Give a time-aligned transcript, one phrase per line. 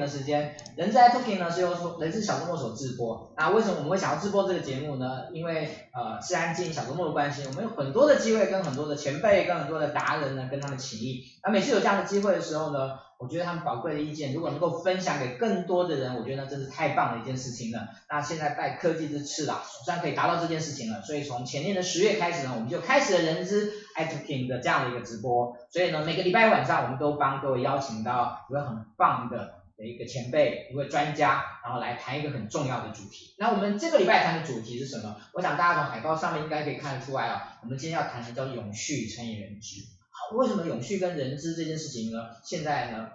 [0.00, 0.56] 的时间。
[0.76, 3.32] 人之 i Talking 呢是由人之小周末所直播。
[3.36, 5.24] 那为什么我们会想要直播这个节目呢？
[5.32, 11.24] 因为呃，是安静小周末的关系，我们有很多的机会跟很多的前辈、跟很多的达人呢，跟他们请益。
[11.44, 17.88] 那每次有这样的机会的时候呢，我觉得他们宝贵的意见，如果能够分享给更多的人，我觉得那真是太棒的一件事情了。
[18.08, 21.02] 那现在拜科技之赐啦，总算可以达到这件事情了。
[21.02, 25.56] 所以从前年的十月开始呢，我们就开始了人资 iTalking 的这样的一个直播。
[25.70, 33.34] 所以呢，每个礼拜晚上，我们都帮各位邀请到一位很棒的的一个前辈，一位专家，然后来谈一个很重要的主题。
[33.38, 35.16] 那我们这个礼拜谈的主题是什么？
[35.32, 37.40] 我想大家从海报上面应该可以看得出来哦。
[37.62, 39.82] 我们今天要谈的叫永续乘以人资。
[40.36, 42.18] 为什么永续跟人资这件事情呢？
[42.44, 43.08] 现在呢，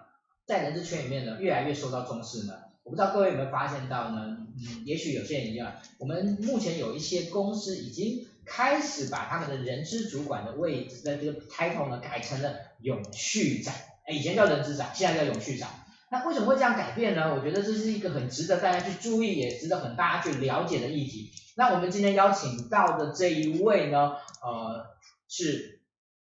[0.46, 2.54] 在人资圈里面呢，越来越受到重视呢？
[2.84, 4.38] 我不知道各位有没有发现到呢？
[4.58, 13.74] 嗯，也许有些人一样，我们目前有一些公司已经开始把他们的人资主管的位置的这个 title 呢，改成了永续长。
[14.06, 15.70] 哎，以前叫人资长，现在叫永续长。
[16.16, 17.36] 那为什么会这样改变呢？
[17.36, 21.32] 我觉得这是一个很值得大家去注意，也值得很大家去了解的议题。
[21.58, 24.86] 那我们今天邀请到的这一位呢，呃，
[25.28, 25.74] 是。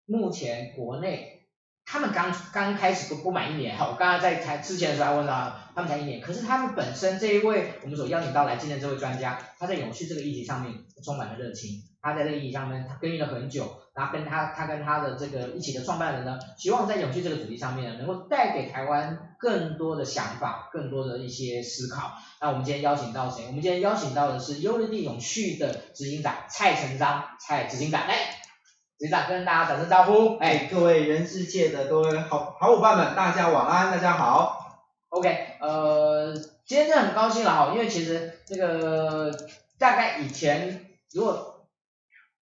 [0.04, 1.46] 目前国内
[1.86, 10.74] 他们刚刚开始不不满一年哈，我刚刚在才之前的时候还问到他们才一年，可是他们本身这一位我们所邀请到来今天这位专家，他在永续这个议题上面
[11.04, 22.12] 充满了热情，他在这个议题上面他耕耘了很久，然后跟他他跟他的这个一起的创办人呢，希望在永续这个主题上面呢能够带给台湾更多的想法，更多的一些思考。
[22.40, 23.46] 那我们今天邀请到谁？
[23.46, 28.14] 我们今天邀请到的是优利地永续的执行长蔡成章，蔡执行长来。
[28.98, 34.86] 局长跟大家打声招呼，哎，各位人世界的各位好好伙伴们，大家晚安，大家好。
[35.08, 36.32] OK，呃，
[36.64, 39.36] 今天真的很高兴了哈，因为其实这个
[39.76, 41.51] 大概以前如果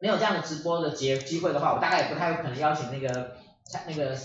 [0.01, 4.17] 没有这样的直播的节机会的话，我大概也不太有可能邀请那个蔡那个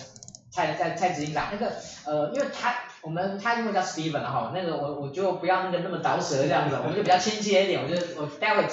[0.52, 1.74] 蔡蔡蔡执行长，那个
[2.06, 8.68] 呃，因为他我们他因为叫 Steven 哈，那个我我就不要那个那么倒舌这样子，我们就比较亲切一点，我就我待会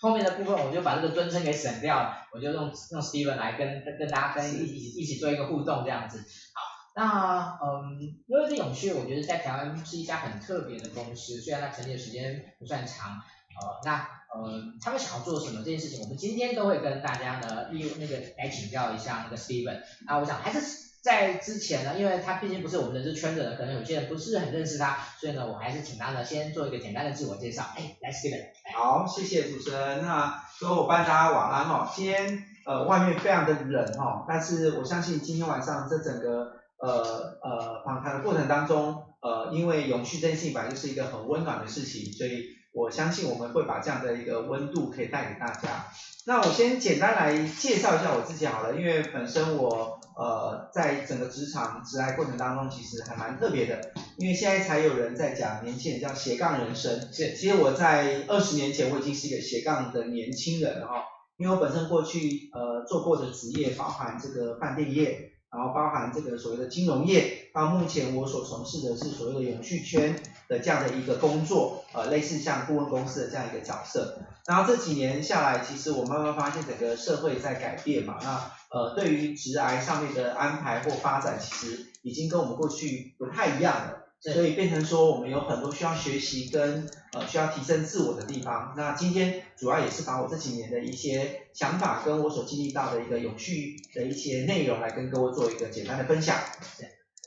[0.00, 6.18] 后面的部分我就把这个尊称给省掉了，我就用用 Steven 来跟跟大家跟一起一起做一个互动这样子。
[6.18, 6.62] 好，
[6.96, 13.20] 那嗯，因为这永续我觉得在台湾是一家很特别的公司，虽然它成立的时间不算长，
[13.56, 13.96] 呃，那
[14.34, 19.80] 呃，他们想要做什么这件事情，我们今天都会跟大家呢，利用那个来请教一下那个 Steven。
[20.06, 20.90] 那我想还是。
[21.02, 27.64] 在之前呢，因为他毕竟不是我们人资圈的人，可能有些人不是很认识他，所以呢，我还是请他呢先做一个简单的自我介绍。
[27.74, 28.50] 哎，来，Steven。
[28.76, 30.02] 好，谢谢主持人。
[30.02, 31.88] 那各位伙伴，大家晚安哦。
[31.96, 45.86] 今天呃外面非常的冷哦，但是我相信今天晚上这整个呃呃访谈的过程当中，呃因为永续这件事情本来就是一个很温暖的事情，所以我相信我们会把这样的一个温度可以带给大家。
[46.26, 49.98] 那我先简单来介绍一下我自己好了，因为本身我。
[50.20, 53.80] 呃，在整个职场职涯过程当中，其实还蛮特别的，
[54.18, 56.92] 因为现在才有人在讲年轻人叫斜杠人生。
[57.10, 61.04] 是，其实我在二十年前我已经是一个斜杠的年轻人了哈，
[61.38, 70.14] 因为我本身过去呃做过的职业包含这个饭店业，然后包含这个所谓的金融业，到目前我所从事的是所谓的永续圈
[70.48, 74.18] 的这样的一个工作，呃，类似像顾问公司的这样一个角色。
[74.46, 78.50] 然后这几年下来，其实我慢慢发现整个社会在改变嘛，那。
[78.72, 88.74] 呃，对于直癌上面的安排或发展，其实已经跟我们过去不太一样了，所以变成说我们有很多需要学习跟呃需要提升自我的地方。
[88.76, 96.36] 那今天主要也是把我这几年的一些想法跟我所经历到的一个有趣的一些内容来跟各位做一个简单的分享。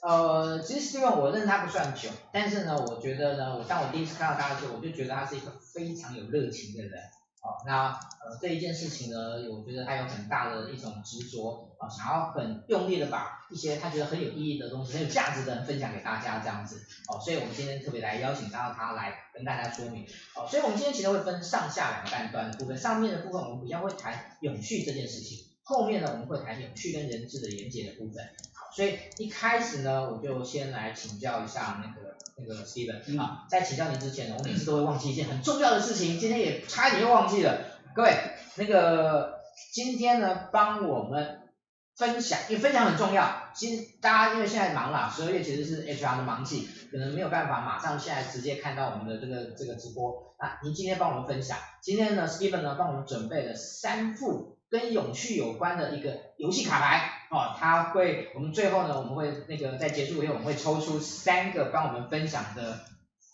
[0.03, 6.91] 呃，其实是因为我认识他不算久，但是呢，我觉得呢，我当我第一次看到他的时候，我就觉得他是一个非常有热情的人。
[7.45, 7.89] 好，那
[8.23, 9.17] 呃这一件事情呢，
[9.51, 16.81] 我觉得他有很大的一种执着啊，想要很用力的把一些他觉得很有意义的东西、很有价值的分享给大家这样子。
[17.09, 20.05] 哦，所以我们今天特别来邀请到他来跟大家说明。
[20.37, 28.23] 哦，所以我们今天其实会分上下两个半段的部分，上面的部分我们比较会谈永续这件事情，后面呢我们会谈永续跟人质的连结的部分。
[28.53, 32.02] 好，所以一开始呢，我就先来请教一下那个。
[32.35, 37.61] 那个 Steven 啊，在请教您之前呢，我每次都会忘记一件很重要的事情，今天也差一点又忘记了。
[37.95, 38.15] 各位，
[38.55, 39.39] 那个
[39.71, 41.41] 今天呢，帮我们
[41.95, 43.51] 分享，因为分享很重要。
[43.53, 50.35] 其实大家因为现在忙啦，十二月其实是 HR 的忙季，可能没有办法马上现在直接看到我们的这个这个直播。
[50.39, 57.22] 那您今天帮我们分享，今天呢，Steven 呢帮我们准备了三副跟永续有关的一个游戏卡牌。
[57.33, 62.81] 哦，他会，我们最后呢，我们会那个在结束以后，我们会抽出三个帮我们分享的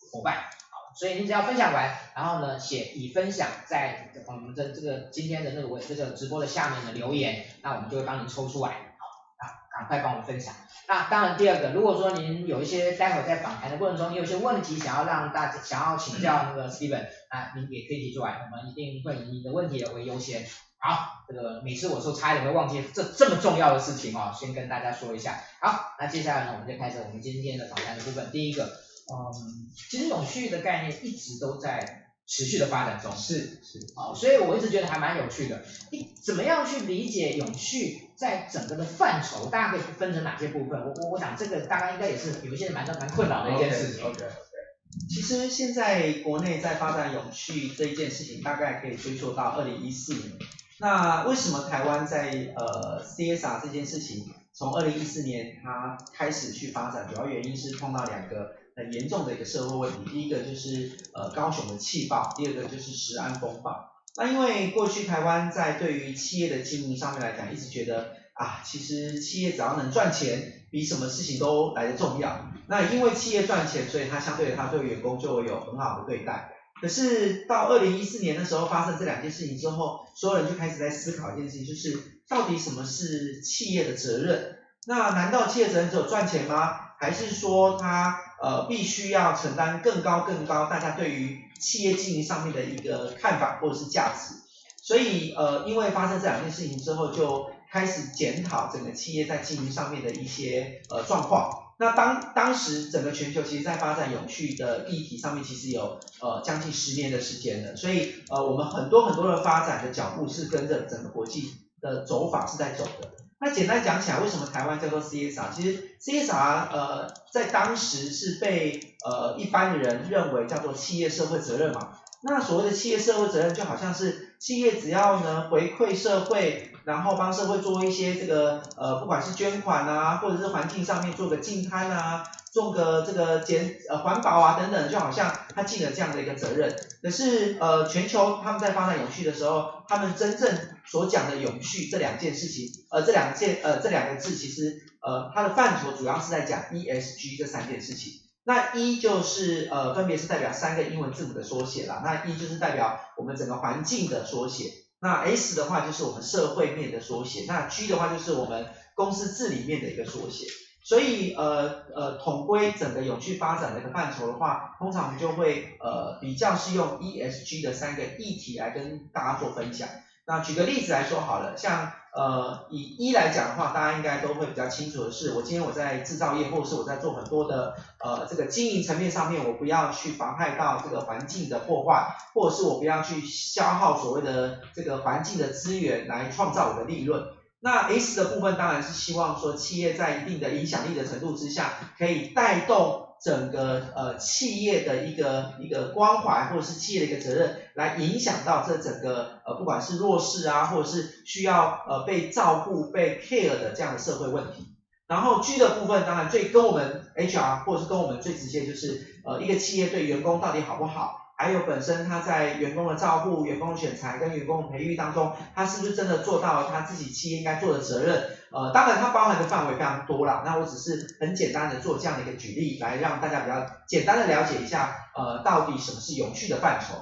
[0.09, 9.05] 伙伴，好，所以你只要分享完，然后呢写已分享在我们的这个今天的那个这个直播的下面的留言，那我们就会帮你抽出来，好，
[9.37, 9.43] 啊，
[9.77, 10.53] 赶快帮我们分享。
[10.87, 20.45] 那当然第二个，如果说您有一些待会在访谈的过程中，你有些问题想要让大家想要请教那个 Steven，啊您也可以提出来，我们一定会以你的问题为优先。
[20.79, 25.39] 好，这个每次我说差一点会忘记这这么重要的事情哦，先跟大家说一下。
[25.61, 28.31] 好，那接下来呢，我们就开始我们今天的访谈的部分。
[28.31, 28.69] 第一个。
[29.11, 35.65] 嗯，其实永续的概念一直都在持续的发展中，是是，哦，所以我一直觉得还蛮有趣的。
[35.91, 39.49] 你怎么样去理解永续在整个的范畴？
[39.49, 40.79] 大家可以分成哪些部分？
[40.79, 44.05] 我我我想这个大概应该也是有一些蛮蛮困扰的一件事情。
[44.05, 45.09] OK OK, okay.
[45.09, 50.33] 其实现在国内在发展永续这一件事情，大概可以追溯到二零一四年。
[50.79, 57.07] 那为什么台湾在呃 CSR 这件事情从二零一四年它开始去发展？
[57.09, 58.57] 主要原因是碰到两个。
[58.79, 63.91] 很严重的一个社会问题，第一个就是呃高雄的气爆，第二个就是食安风暴。
[64.15, 72.53] 那因为过去台湾在对于企业的经营上面来讲，一直觉得啊，其实企业只要能赚钱，比什么事情都来得重要。
[72.67, 76.53] 那因为企业赚钱，所以它相对的它对员工就会有很好的对待。
[76.81, 84.59] 可是到二零一四年的时候发生这两件事情之后，所有人就开始在思考一件事情，就是到底什么是企业的责任？
[84.87, 86.79] 那难道企业责任只有赚钱吗？
[86.99, 94.35] 还是说他呃必须要承担更高更高大家对于企业经营上面的一个看法或者是价值，
[94.81, 101.68] 所以呃因为发生这两件事情之后，就开始检讨整个企业在经营上面的一些呃状况。
[101.79, 113.09] 那当当时整个全球其实在发展永续的议题上面，其实有呃将近十年的时间了，所以呃我们很多很多的发展的脚步是跟着整个国际的走法是在走的。
[113.39, 115.55] 那简单讲起来，为什么台湾叫做 CSR？
[115.55, 121.93] 其实 CSR 呃，在当时是被呃一般的人认为叫做企业社会责任嘛。
[122.21, 132.23] 那所谓的企业社会责任，就好像是企业只要呢回馈社会，然后帮社会做一些这个呃，不管是捐款啊，或者是环境上面做个净滩啊。
[132.51, 136.75] 做个这个减呃环保啊等等，就好像他尽了这样的一个责任。
[136.99, 148.13] 可是呃全球他们在发展永续的时候，他们真正所讲的永续这两件事情，呃这两件呃这两个字其实呃它的范畴主要是在讲 ESG 这三件事情。
[148.43, 160.45] 那 E 就是呃分别是代表三个英文字母的缩写啦，那 E 就是代表我们整个环境的缩写，那 S 的话就是我们社会面的缩写，那 G 的话就是我们公司治理面的一个缩写。
[160.81, 169.87] 所以呃呃统归整个永续发展的一个范畴的话，通常我们就会呃比较是用 ESG 的三个议题来跟大家做分享。
[170.25, 187.23] 那举个例子来说好了，像呃以一来讲的话，大家应该都会比较清楚的是，我今天我在制造业或者是我在做很多的呃这个经营层面上面，我不要去妨害到这个环境的破坏，或者是我不要去消耗所谓的这个环境的资源来创造我的利润。
[187.61, 204.75] 那 S 的部分当然是希望说企业在一定的影响力的程度之下，可以带动整个呃企业的一个一个关怀或者是企业的一个责任，来影响到这整个呃不管是弱势啊，或者是需要呃被照顾被 care 的这样的社会问题。
[205.07, 211.17] 然后 G 的部分当然最跟我们 HR 或者是跟我们最直接就是呃一个企业对员工到底好不好。
[211.35, 218.29] 还有本身他在员工的照顾、员工选材跟员工的培育当中，他是不是真的做到了他自己企业应该做的责任？
[218.51, 220.43] 呃，当然它包含的范围非常多啦。
[220.45, 226.95] 那我只是很简单的做这样的一个举例，来让大家比较简单的了解一下，呃，到底什么是永续的范畴。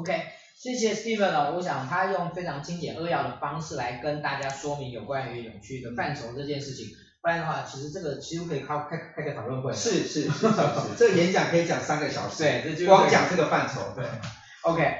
[0.00, 0.22] OK，
[0.58, 6.86] 谢谢 Steven 哦，我想他用非常精简扼要的方式来跟大家说明有关于永续的范畴这件事情。
[7.22, 9.72] 不然的话，其实这个几乎可以开开开个讨论会。
[9.72, 12.44] 是是是是，是，是，这个演讲可以讲三个小时。
[12.44, 13.80] 对，这就光讲这个范畴。
[13.96, 14.04] 对
[14.62, 14.90] ，OK，好，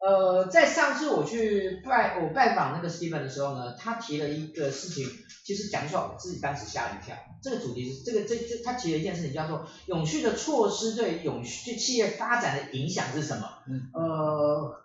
[0.00, 5.06] 呃，在上次我去拜我拜访那个 Steven 的时候呢，他提了一个事情，
[5.44, 7.14] 其实讲出来我自己当时吓了一跳。
[7.42, 13.46] 这个主题是这个这这他提了一件事情叫做永续的措施对永续对企业发展的影响是什么？
[13.66, 14.82] 嗯，呃，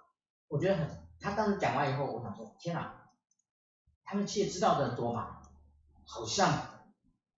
[0.50, 2.94] 我觉得很，他当时讲完以后，我想说，天哪，
[4.04, 5.38] 他们企业知道的很多吗？
[6.04, 6.68] 好像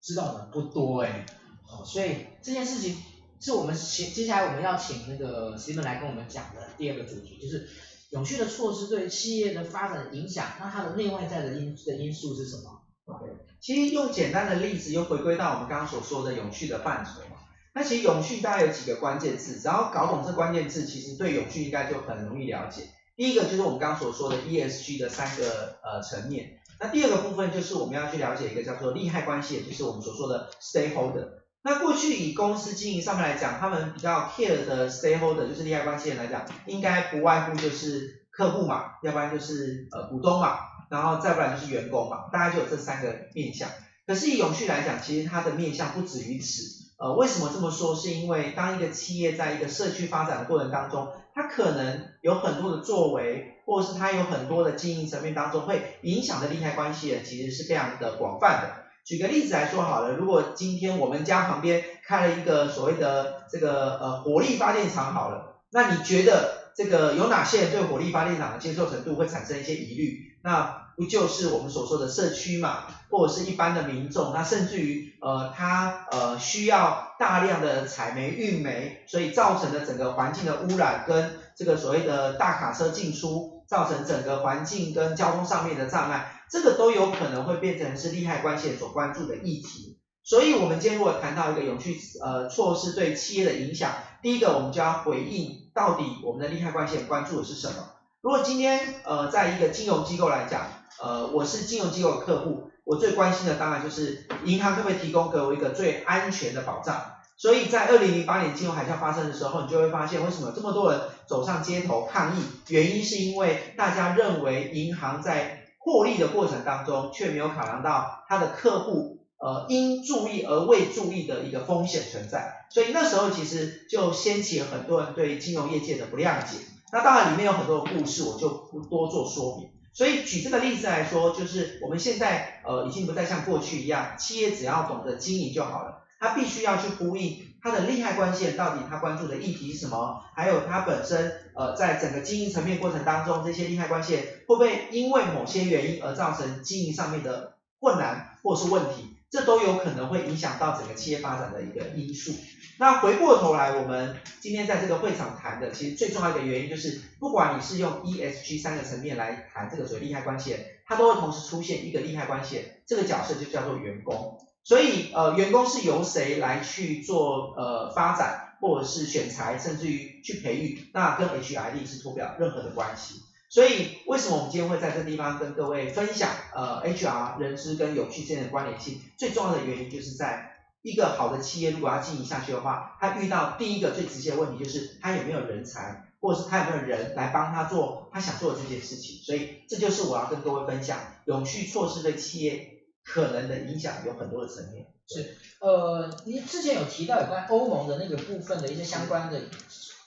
[0.02, 1.24] 知道的不多哎，
[1.64, 3.00] 好，所以这件事情
[3.40, 7.68] 是我们请接下来我们要请那个 Steven 来跟我们讲的第二个主题，就是
[8.10, 13.26] 永续的措施对企业的发展的影响，那它的内外在的因的因素是什么？OK，
[13.60, 17.38] 其实用简单的例子又回归到我们刚刚所说的永续的范畴嘛，
[17.74, 22.88] 那其实永续大概有几个关键字，只要搞懂这关键字，其实对永续应该就很容易了解。
[23.16, 26.60] 第一个就是我们刚刚所说的 ESG 的三个呃层面。
[26.80, 31.37] 那第二个部分就是我们要去了解一个叫做利害关系，也就是我们所说的 stakeholder。
[31.62, 43.68] 那过去以公司经营上面来讲，他们比较 care 的 stakeholder 就是利害关系人来讲，应该不外乎就是客户嘛，要不然就是呃股东嘛，然后再不然就是员工嘛，大概就有这三个面向。
[44.06, 46.88] 可是以永续来讲，其实它的面向不止于此。
[46.96, 47.94] 呃，为什么这么说？
[47.94, 58.87] 是因为当一个企业在一个社区发展的过程当中，它可能有很多的作为，或者是它有很多的经营层面当中会影响的利害关系人，其实是非常的广泛的。
[59.08, 70.38] 举个例子来说好了，如果今天我们家旁边开了一个所谓的这个呃火力发电厂好了，那你觉得这个有哪些人对火力发电厂的接受程度会产生一些疑虑？
[70.42, 89.98] 那不就是我们所说的社区嘛，或者是一般的民众，那甚至于呃，他呃需要大量的采煤运煤，所以造成的整个环境的污染跟这个所谓的大卡车进出，造成整个环境跟交通上面的障碍，这个都有可能会变成是利害关系人所关注的议题。
[90.24, 97.76] 所以，我们今天如果谈到一个永续呃措施对企业的影响，第一个我们就要回应到底我们的利害关系人关注的是什么。
[98.20, 100.66] 如果今天呃在一个金融机构来讲，
[101.00, 107.12] 呃，我是金融机构的客户，我最关心的当然就是银行可不可以提供给我一个最安全的保障。
[107.38, 115.57] 所以在二零零八年金融海啸发生的时候，你就会发现为什么这么多人走上街头抗议，原因是因为大家认为银行在
[115.88, 122.66] 获利的过程当中，却没有考量到他的客户呃应注意而未注意的一个风险存在。
[122.68, 126.58] 所以那时候其实就掀起了很多人对金融业界的不谅解。
[126.92, 129.70] 那当然里面有很多的故事，我就不多做说明。
[129.94, 149.14] 所以举这个例子来说，就是我们现在呃已经不再像过去一样，企业只要懂得经营就好了，他必须要去呼应他的利害关系到底他关注的议题是什么，还有他本身呃在整个经营层面过程当中，这些利害关系会不会因为某些原因而造成经营上面的困难或是问题。
[149.30, 152.32] 这都有可能会影响到整个企业发展的一个因素。
[152.78, 164.38] 那回过头来，我们今天在这个会场谈的，其实最重要的原因就是，不管你是用 ESG 三个层面来谈这个所谓利害关系，它都会同时出现一个利害关系，这个角色就叫做员工。
[164.68, 173.22] 所以呃，员工是由谁来去做呃发展，或者是选材，甚至于去培育，那跟 HRD 是脱不了任何的关系。
[173.48, 179.00] 所以，为什么我们今天会在这地方跟各位分享，呃，HR 人资跟永续之间的关联性？
[179.16, 180.52] 最重要的原因就是在
[180.82, 189.16] 一个好的企业如果要经营下去的话，他遇到第一个最直接的问题就是他有没有人才，或者是他有没有人来帮他做他想做的这件事情。
[189.24, 192.77] 所以，这就是我要跟各位分享永续措施对企业
[193.08, 194.86] 可能的影响有很多的层面。
[195.08, 199.40] 是，呃，你之前有提到有关欧盟的那个部分的一些相关的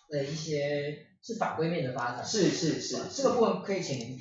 [0.09, 1.07] 的一些。
[1.23, 4.19] 是法规面的发展，是是是，这个部分可以请您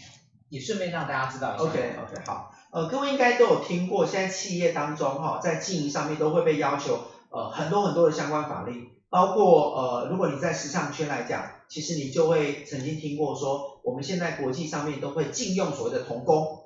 [0.51, 1.65] 也顺便让大家知道一下。
[1.65, 16.60] OK OK 好，呃，各位应该都有听过，现在企业当中哈、哦，在经营上面都会被要求呃很多很多的相关法令，包括呃如果你在时尚圈来讲，其实你就会曾经听过说，我们现在国际上面都会禁用所谓的童工。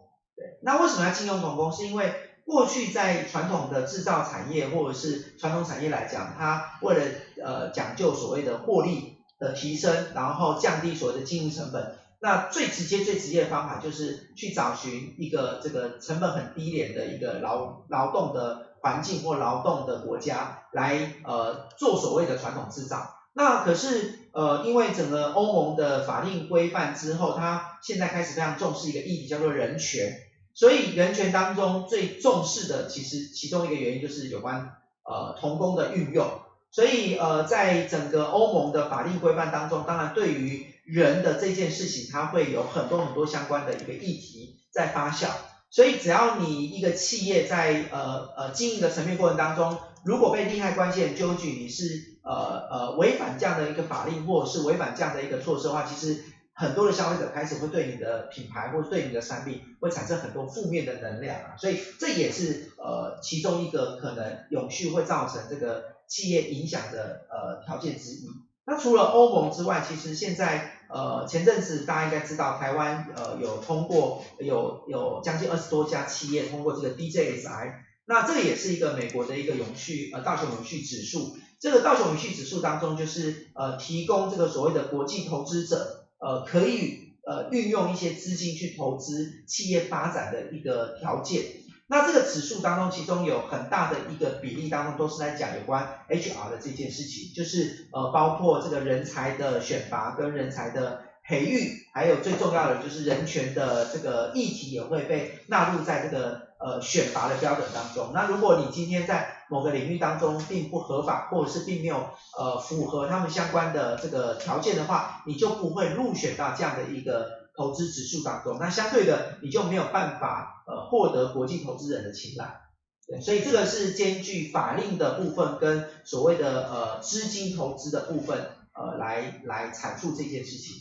[0.64, 1.70] 那为什么要禁用童工？
[1.70, 2.12] 是因为
[2.44, 7.04] 过去在传统的制造产业或者是传统产业来讲，它为了
[7.44, 9.12] 呃讲究所谓的获利。
[9.36, 11.96] 的提升，然后降低所谓的经营成本。
[12.20, 23.16] 那最直接、最直接的方法就是去找寻一个这个成本很低廉的一个劳劳动的环境或劳动的国家来呃做所谓的传统制造。
[23.32, 30.12] 那可是呃因为整个欧盟的法令规范之后，它现在开始非常重视一个议题叫做人权。
[30.54, 36.26] 所以人权当中最重视的其实其中一个原因就是有关呃童工的运用。
[36.70, 45.28] 所以呃，在整个欧盟的法令规范当中，当然对于人的这件事情，它会有很多很多相关的一个议题在发酵。
[45.70, 61.56] 所以只要你一个企业在呃呃经营的层面过程当中，如果被利害关系人纠举，你是呃呃违反这样的一个法令，或者是违反这样的一个措施的话，其实很多的消费者开始会对你的品牌或对你的产品会产生很多负面的能量啊。
[61.58, 65.94] 所以这也是呃其中一个可能永续会造成这个。
[66.06, 68.28] 企业影响的呃条件之一。
[68.66, 77.72] 那除了欧盟之外，其实现在呃前阵子大家应该知道，台湾呃有通过有有将近二十多家企业通过这个 DJSI。
[78.04, 81.34] 那这也是一个美国的一个永续呃道琼永续指数。
[81.58, 91.44] 这个道琼永续指数当中，就是呃提供这个所谓的国际投资者呃可以呃运用一些资金去投资企业发展的一个条件。
[91.86, 108.12] 那这个指数当中，其中有很大的一个比例当中，都是在讲有关 HR 的这件事情，就是呃包括这个人才的选拔跟人才的培育，还有最重要的就是人权的这个议题也会被纳入在这个呃选拔的标准当中。
[108.14, 118.58] 那如果你今天在某个领域当中并不合法，或者是并没有呃符合他们相关的这个条件的话，你就不会入选到这样的一个投资指数当中。
[118.58, 122.62] 那相对的，你就没有办法呃获得国际投资人的青睐。
[123.06, 130.74] 对，所以这个是兼具法令的部分跟所谓的呃资金投资的部分呃来来阐述这件事情。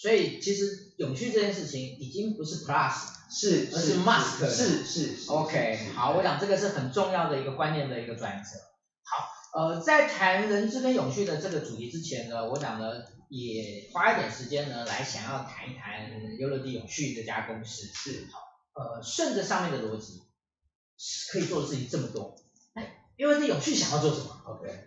[0.00, 2.94] 所以其实永续这件事情已经不是 plus，
[3.28, 8.60] 是而是 must，是是，是 OK，好，我讲这个是很重要的一个观念的一个转折。
[9.02, 12.92] 好，呃，在谈人资跟永续的这个主题之前呢，我想呢
[13.28, 17.88] 也花一点时间呢来想要谈一谈优乐迪永续这家公司。
[17.92, 18.38] 是，好，
[18.80, 20.22] 呃，顺着上面的逻辑，
[21.32, 22.36] 可以做的事情这么多，
[22.74, 22.82] 那
[23.16, 24.84] 优乐迪永续想要做什么？OK。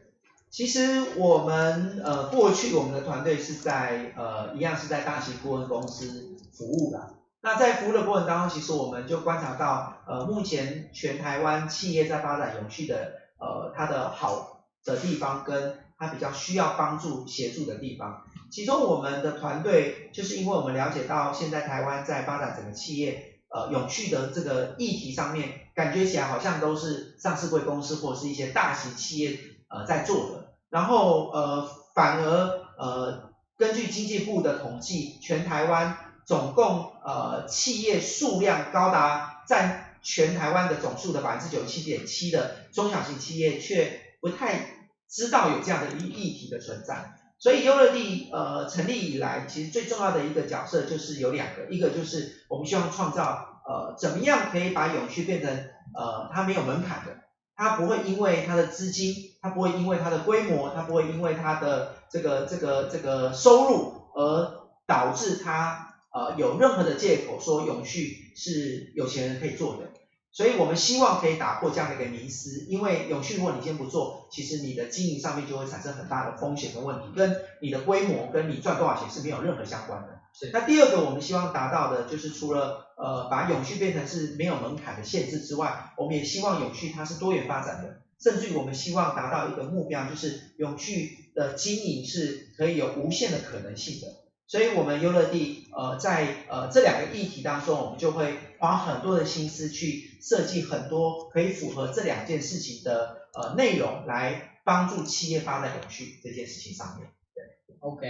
[0.51, 7.13] 其实我们呃过去我们的团队是在呃一样是在大型顾问公司服务的。
[7.41, 18.23] 那在服务的过程当中，其实我们就观察到呃目前全台湾企业在发展永续的呃它的好的地方，跟它比较需要帮助协助的地方。
[18.51, 30.40] 其中我们的团队就是因为我们了解到现在台湾在发展整个企业呃永续的这个议题上面，感觉起来好像都是上市贵公司或是一些大型企业呃在做的。
[30.71, 44.77] 然后呃，反而呃，根据经济部的统计，全台湾总共呃企业数量高达占全台湾的总数的百分之九十七点七的中小型企业，却不太
[45.09, 47.15] 知道有这样的一议题的存在。
[47.37, 55.49] 所以优乐地呃成立以来，其实最重要的一个角色就是有两个，一个就是我们希望创造呃怎么样可以把永续变成
[55.93, 57.17] 呃它没有门槛的。
[57.55, 69.89] 它不会因为它的资金，它不会因为它的规模，它不会因为它的这个这个这个收入而导致它呃有任何的借口说永续是有钱人可以做的。
[70.33, 80.21] 所以我们希望可以打破这样的一个迷思，因为永续如果你先不做，其实你的经营上面就会产生很大的风险跟问题，跟你的规模跟你赚多少钱是没有任何相关的。
[80.33, 80.49] 是。
[80.53, 94.07] 那第二个我们希望达到的就是除了呃把永续变成是没有门槛的限制之外，我们也希望永续它是多元发展的，甚至于我们希望达到一个目标，就是永续的经营是可以有无限的可能性的。
[94.47, 107.09] 所以，我们优乐地呃在呃这两个议题当中，我们就会花很多的心思去设计很多可以符合这两件事情的呃内容，来帮助企业发展永续这件事情上面。
[107.33, 107.43] 对
[107.79, 108.09] ，OK，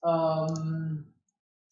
[0.00, 1.04] 嗯，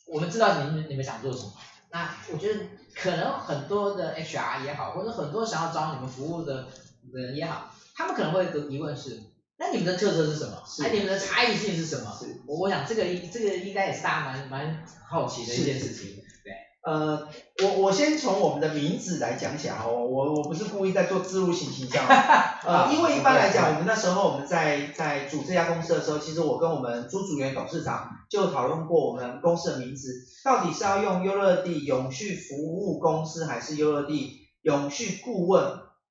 [0.07, 1.53] 我们知道你们你们想做什么，
[1.91, 2.61] 那我觉得
[2.95, 6.69] 可能很多的 HR 也好，或者很多想要找你们服务的
[7.12, 9.21] 人也好，他们可能会疑问是。
[9.59, 10.61] 那你们的特色是什么？
[10.81, 12.12] 那你们的差异性是什么？
[12.47, 16.17] 我我想这个这个应该也是大家蛮蛮好奇的一件事情。
[16.43, 17.29] 对，呃，
[17.62, 22.05] 我我先从我们的名字来讲起啊，我我我不是故意在做自入性形象，
[22.67, 35.62] 呃，因为一般来讲，我们那时候我们在在组这家公司的时候，其实我跟我们朱主任董事长就讨论过我们公司的名字，到底是要用优乐地永续服务公司，还是优乐地永续顾问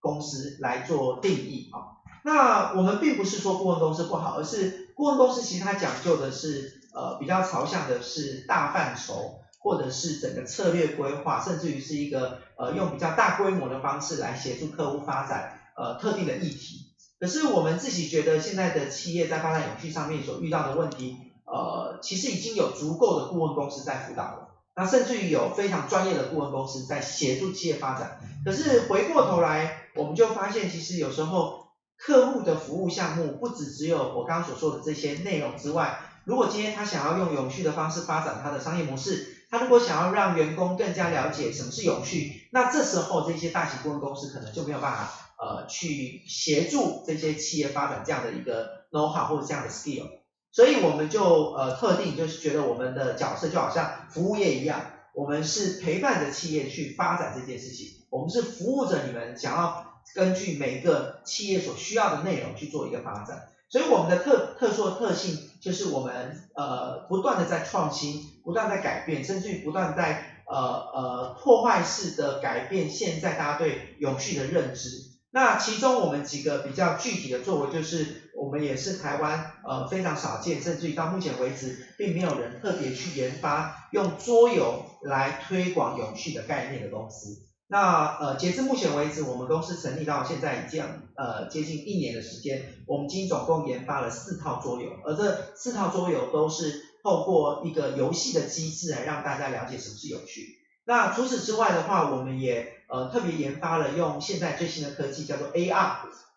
[0.01, 2.03] 公司来做定义啊？
[2.23, 16.87] 那我们并不是说顾问公司不好，而是顾问公司其实它讲究的是呃比较朝向的是大范畴，或者是整个策略规划，甚至于是一个呃用比较大规模的方式来协助客户发展呃特定的议题。
[17.19, 28.19] 可是我们自己觉得现在的企业在发展永续上面所遇到的问题，呃其实已经有足够的顾问公司在辅导了，那甚至于有非常专业的顾问公司在协助企业发展。
[28.43, 31.61] 可是回过头来，我们就发现其实有时候。
[32.03, 50.07] 客户的服务项目不只只有我刚刚所说的这些内容之外，如果今天他想要用永续的方式发展他的商业模式，他如果想要让员工更加了解什么是永续，那这时候这些大型顾问公司可能就没有办法呃去协助这些企业发展这样的一个 know how 或者这样的 skill，
[50.51, 54.81] 所以我们就呃特定就是觉得我们的角色就好像服务业一样，
[55.13, 59.87] 我们是陪伴着企业去发展这件事情，我们是服务着你们想要。
[60.13, 74.89] 根据每个企业所需要的内容去做一个发展，所以我们的特特殊的特性就是我们呃不断的在创新，不断在改变，甚至于不断在呃呃破坏式的改变现在大家对永续的认知。
[75.29, 87.43] 那其中我们几个比较具体的作为，就是我们也是台湾呃非常少见，甚至于到目前为止并没有人特别去研发用桌游来推广永续的概念的公司。
[87.71, 90.83] 那呃，截至目前为止，我们公司成立到现在已经
[91.15, 100.57] 呃接近一年的时间，我们今总共研发了四套桌游，而这四套桌游都是透过一个游戏的机制来让大家了解什么是有趣。
[100.83, 105.91] 那除此之外的话，我们也呃特别研发了用现在最新的科技叫做 AR，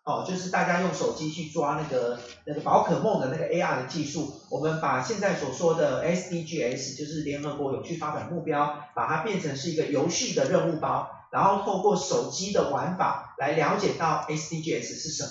[0.05, 2.17] 哦，就是大家用手机去抓那个
[2.47, 15.31] 那个宝可梦的那个 AR 的技术，我们把现在所说的 SDGs，就是联合国永续发展目标，把它变成是一个游戏的任务包，然后透过手机的玩法来了解到 SDGs 是什么。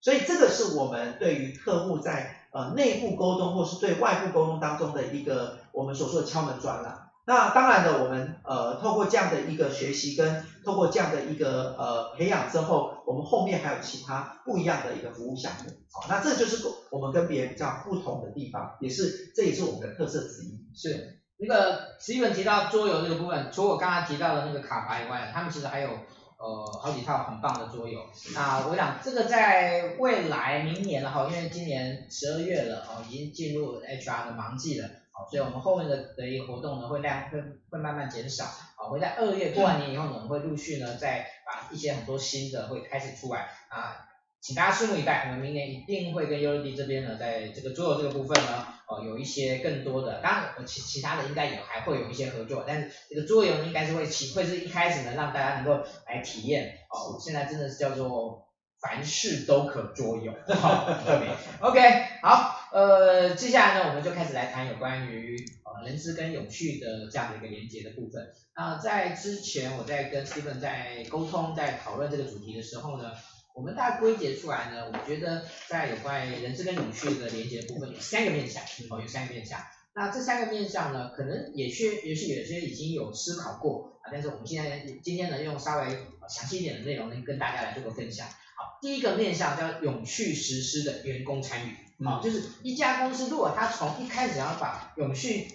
[0.00, 7.10] 所以这个是我们对于客户在呃内部沟通或是对外部沟通当中的一个我们所说的敲门砖了。
[7.24, 20.66] 那当然的，我们呃透过这样的一个学习跟透过这样的一个呃培养之后，我们后面还有其他不一样的一个服务项目，好，那这就是我们跟别人比较不同的地方，也是这也是我们的特色之一。
[20.74, 28.00] 是那个 Steven 提到桌游这个部分，除我刚刚提到的那个卡牌以外，他们其实还有呃好几套很棒的桌游。
[28.34, 34.88] 那我想这个在未来明年了哈，因为今年十二月了哦，已经进入 HR 的忙季了。
[35.14, 37.38] 好，所以我们后面的的一个活动呢，会量会
[37.70, 44.08] 会慢慢减少，好，会在二月过完年以后呢，会陆续呢再把一些很多新的会开始出来啊，
[44.40, 48.66] 请大家拭目以待，我们明年一定会跟 U&D 这边呢，在这个桌游这个部分呢，
[49.00, 58.48] 有一些更多的，当然其其他的应该也还会有一些合作，但是这个桌游应该是会起会是一开始呢让大家能够来体验，哦，现在真的是叫做
[58.80, 61.28] 凡事都可桌游，好，特别
[61.60, 61.80] ，OK，
[62.22, 62.58] 好。
[62.72, 68.32] 呃，接下来呢，我们就开始来谈有关于呃人资跟永续的这样的一个连接的部分。
[68.56, 73.12] 那在之前我在跟 Steven 在沟通、在讨论这个主题的时候呢，
[73.54, 79.60] 我们大概归结出来呢，我觉得在有关于人事跟永续的连接的部分有三个面向，哦，有三个面向。
[79.94, 88.26] 那这三个面向呢，可能也许也许有些已经有思考过啊，但是我们现在今天呢，用稍微详细一点的内容呢，跟大家来做个分享。
[88.26, 91.76] 好，第一个面向叫永续实施的员工参与。
[92.04, 95.52] 好，就是一家公司，如果他从一开始要把永续，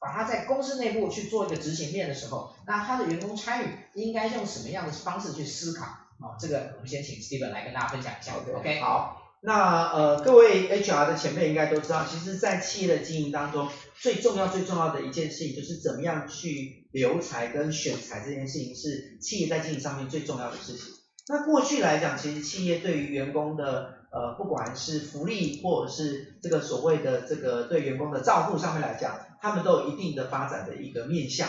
[0.00, 6.07] 把它在公司内部去做一个执行面的时候，那他的员工参与应该用什么样的方式去思考？
[6.20, 8.34] 啊，这个我们先请 Steven 来跟大家分享一下。
[8.56, 13.68] OK，好，那呃各位 HR 的前辈应该都知道，其实，在企业的经营当中，
[14.00, 20.92] 最重要最重要的一件事情，就是怎么样去留才跟选才这件事情，是企业在经营上面最重要的事情。
[21.28, 31.46] 那过去来讲，其实企业对于员工的呃，不管是福利或者是这个所谓的这个对员工的照顾上面来讲，他们都有一定的发展的一个面向。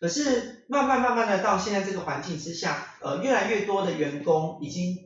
[0.00, 4.96] 可是慢慢慢慢的到现在这个环境之下，呃，越来越多的员工已经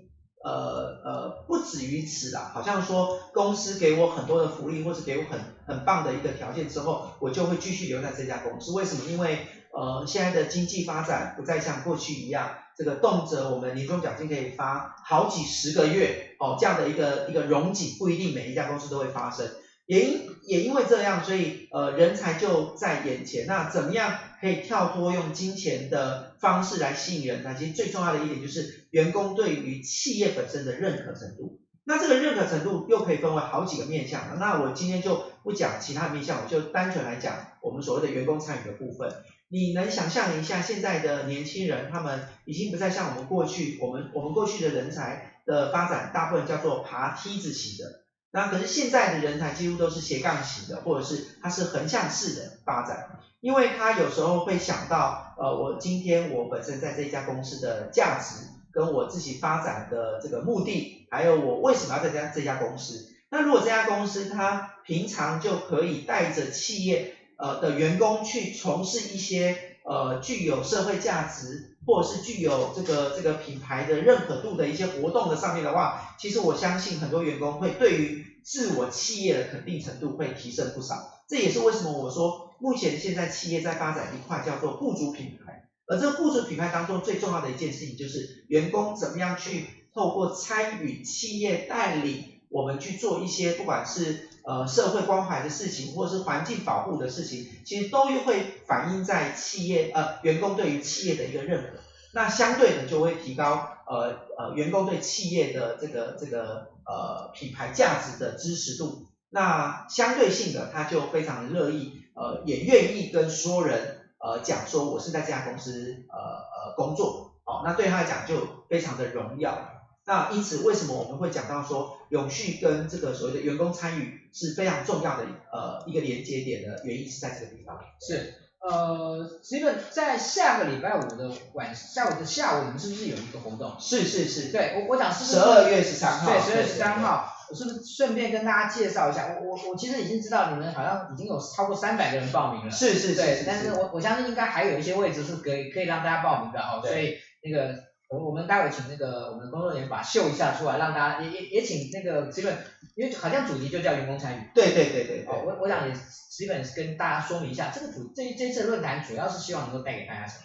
[0.45, 8.73] 呃呃不止于此了，好像说公司给我很多的福利，或是给我很很棒的一个条件之后，我就会继续留在这家公司。
[8.73, 9.11] 为什么？
[9.11, 9.39] 因为
[9.73, 12.59] 呃现在的经济发展不再像过去一样。
[12.77, 19.49] 这个动辄我们年终奖金可以发好几十个月哦，这样的一个一个荣景不一定每一家公司都会发生，
[19.87, 23.47] 也因也因为这样，所以呃人才就在眼前。
[23.47, 24.13] 那怎么样
[24.45, 27.55] 可以跳脱用金钱的方式来吸引人才？
[27.55, 31.63] 其实最重要的一点就是员工对于企业本身的认可程度。
[31.83, 34.39] 那这个认可程度又可以分为好几个面向。
[34.39, 39.11] 那我今天就不讲其他面向，我就单纯来讲我们所谓的员工参与的部分。
[39.49, 48.05] 你能想象一下，现在的年轻人，他们已经不再像我们过去，我们我们过去的人才的发展，大部分叫做爬梯子型的。
[48.31, 63.07] 那可是现在的人才几乎都是斜杠型的，或者是它是横向式的发展，因为他有时候会想到，呃，我今天我本身在这家公司的价值，跟我自己发展的这个目的，还有我为什么要在这家这家公司。
[63.29, 67.11] 那如果这家公司它平常就可以带着企业。
[67.37, 81.11] 呃的员工去从事一些呃具有社会价值或者是具有这个这个品牌的认可度的一些活动的上面的话，其实我相信很多员工会对于自我企业的肯定程度会提升不少。
[81.29, 94.31] 这也是为什么我说目前现在企业在发展一块叫做雇主品牌，而这个雇主品牌当中最重要的一件事情就是员工怎么样去透过参与企业带领我们去做一些不管是。
[94.47, 101.81] 呃，社会关怀的事情，或是环境保护的事情，其实都会反映在企业呃员工对于企业的一个认可，
[102.13, 119.71] 那相对的就会提高呃呃员工对企业的这个这个呃品牌价值的支持度，那相对性的他就非常乐意呃也愿意跟所有人呃讲说我是在这家公司呃呃工作，哦，那对他来讲就非常的荣耀。
[120.07, 127.81] 那因此，为什么我们会讲到说永续跟这个所谓的员工参与是非常重要的呃一个连接点的原因是在这个地方。
[128.07, 133.77] 是，呃，Steven 在下个礼拜五的晚下午的下午，我们是不是有一个活动？
[133.81, 137.34] 是是是，对我我讲是十二月十三号，对，十二月十三号。
[137.51, 139.37] 我是不是顺便跟大家介绍一下？
[139.41, 142.71] 我我我其实已经知道你们好像已经有超过三百个人报名了。
[142.71, 146.81] 是是是，但是我我相信应该还有一些位置是可以可以让大家报名的哦。
[146.83, 147.75] 所以那个
[148.09, 152.55] 我我们待会请那个我们的工作人员把秀一下出来，让大家也也也请那个 Steven，
[152.95, 154.41] 因为好像主题就叫员工参与。
[154.55, 155.25] 对对对对。
[155.27, 160.45] 哦，我我想也 Steven 跟大家说明一下，这个主这这次论坛主要是希望能够带给大家什么？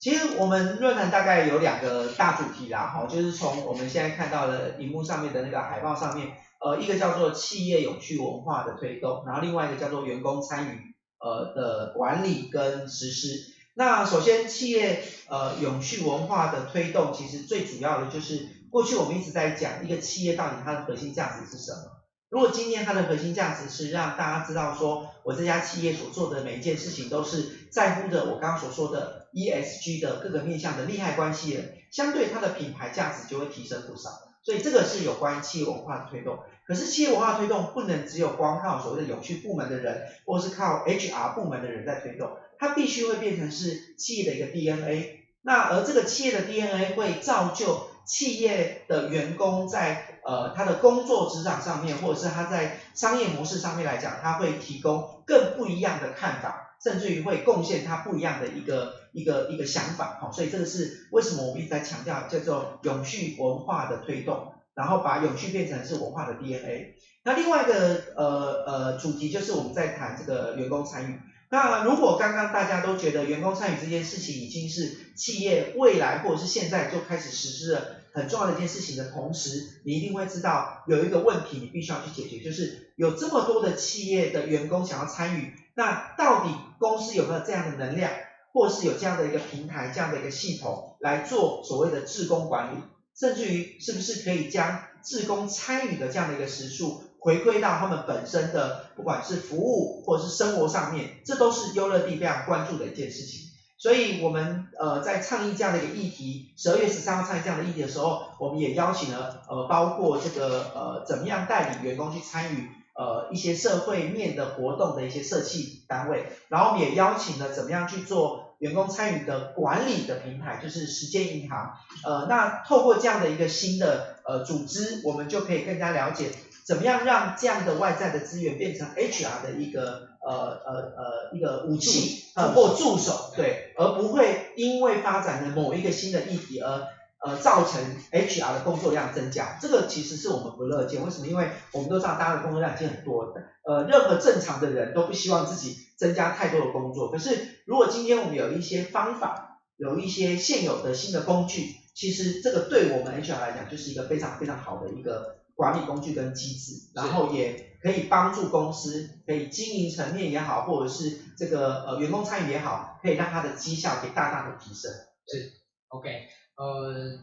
[0.00, 13.54] 其实我们论坛大概有两个大主题啦，哈，就是从我们现在看到的荧幕上面的那个海报上面，呃，一个叫做企业永续文化的推动，然后另外一个叫做员工参与呃的管理跟实施。
[13.74, 21.98] 那首先企业呃永续文化的推动，其实最主要的就是过去我们一直在讲一个企业到底它的核心价值是什么。
[22.30, 34.10] 如果今天它的核心价值是让大家知道说，我这家企业所做的每一件事情都是在乎着我刚刚所说的 ESG 的各个面向的利害关系人，相对它的品牌价值就会提升不少。
[34.42, 36.38] 所以这个是有关于企业文化的推动。
[36.66, 45.24] 可是企业文化推动不能只有光靠所谓的永续部门的人，或是靠 HR 部门的人在推动，它必须会变成是企业的一个 DNA。
[45.42, 66.94] 那而这个企业的 DNA 会造就企业的员工在呃，他的工作职场上面，或者是他在商业模式上面来讲，他会提供更不一样的看法，甚至于会贡献他不一样的一个一个一个想法，好，所以这个是为什么我们一直在强调叫做永续文化的推动，然后把永续变成是文化的 DNA。
[67.24, 71.18] 那另外一个呃呃主题就是我们在谈这个员工参与。
[71.50, 77.97] 那如果刚刚大家都觉得员工参与这件事情已经是企业未来或者是现在就开始实施了。
[78.12, 88.10] 很重要的一件事情的同时，你一定会知道有一个问题你必须要去解决，就是有这么多的企业的员工想要参与，那到底公司有没有这样的能量，
[88.52, 92.78] 或是有这样的一个平台、这样的一个系统来做所谓的志工管理，
[93.18, 103.47] 甚至于是不是可以将志工参与的这样的一个时数回归到他们本身的不管是服务或者是生活上面，这都是优乐地非常关注的一件事情。
[103.78, 121.76] 所以我们呃在倡议这样的一个议题，十二月十三号倡议这样的议题的时候，我们也邀请了呃包括这个呃怎么样带领员工去参与呃一些社会面的活动的一些社企单位，然后我们也邀请了怎么样去做员工参与的管理的平台，就是时间银行。
[122.04, 126.30] 呃那透过这样的一个新的呃组织，我们就可以更加了解
[126.68, 130.06] 怎么样让这样的外在的资源变成 HR 的一个。
[130.20, 136.86] 呃呃呃，一个武器呃或助手，对，而不会因为发展的某一个新的议题而
[137.24, 137.80] 呃造成
[138.12, 141.02] HR 的工作量增加，这个其实是我们不乐见。
[141.02, 141.26] 为什么？
[141.26, 143.32] 因为我们都知道大家的工作量已经很多，
[143.64, 147.10] 呃，任何正常的人都不希望自己增加太多的工作。
[147.10, 157.66] 可是如果今天我们有一些方法，有一些现有的新的工具，其实这个对我们 HR 来讲就是一个非常非常好的一个管理工具跟机制，然后也。
[157.80, 164.90] 可以帮助公司，可以经营层面也好，或者是这个呃员工参与也好，可以让它的绩效可以大大的提升。
[165.28, 165.52] 是
[165.86, 167.22] ，OK，呃，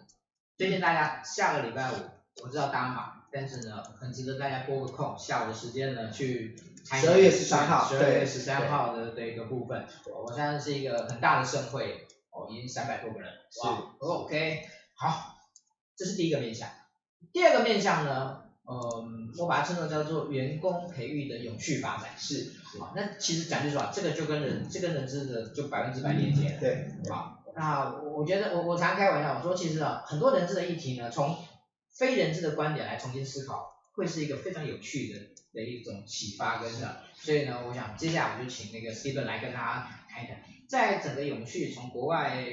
[0.58, 1.96] 推荐大家下个礼拜五，
[2.42, 6.56] 我知道大家忙，但是呢，很值得大家拨个空，下午的时间呢去
[6.86, 9.86] 十二月十三号，十二月十三号的这一个部分，
[10.26, 13.60] 我相信是一个很大的盛会，哦，已经三百多个人，是
[14.00, 14.62] ，OK，
[14.94, 15.36] 好，
[15.98, 16.70] 这是第一个面向，
[17.36, 18.44] 第二个面向呢？
[18.66, 22.12] 嗯，我把它称作叫做员工培育的永续发展。
[22.18, 26.60] 是，好，那其实讲句实话，这个就跟人，这跟人资的就百分之百连接了。
[26.62, 31.38] 对，好，那我觉得我我常开玩笑，我说其实啊，很多人资的议题呢，从
[31.92, 35.20] 非人资的观点来重新思考，会是一个非常有趣的
[35.54, 37.04] 的一种启发跟的。
[37.16, 40.38] 所以呢，我想接下来我就请那个 Steven 来跟大家谈一谈。
[40.68, 42.44] 在整个永续，从国外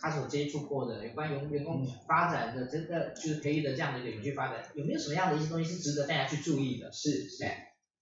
[0.00, 6.90] 他所接触过的有关员员工发展的这个就是培育的这样的一个永续发展，有没有什么样的一些东西是值得大家去注意的？
[6.92, 7.44] 是，是。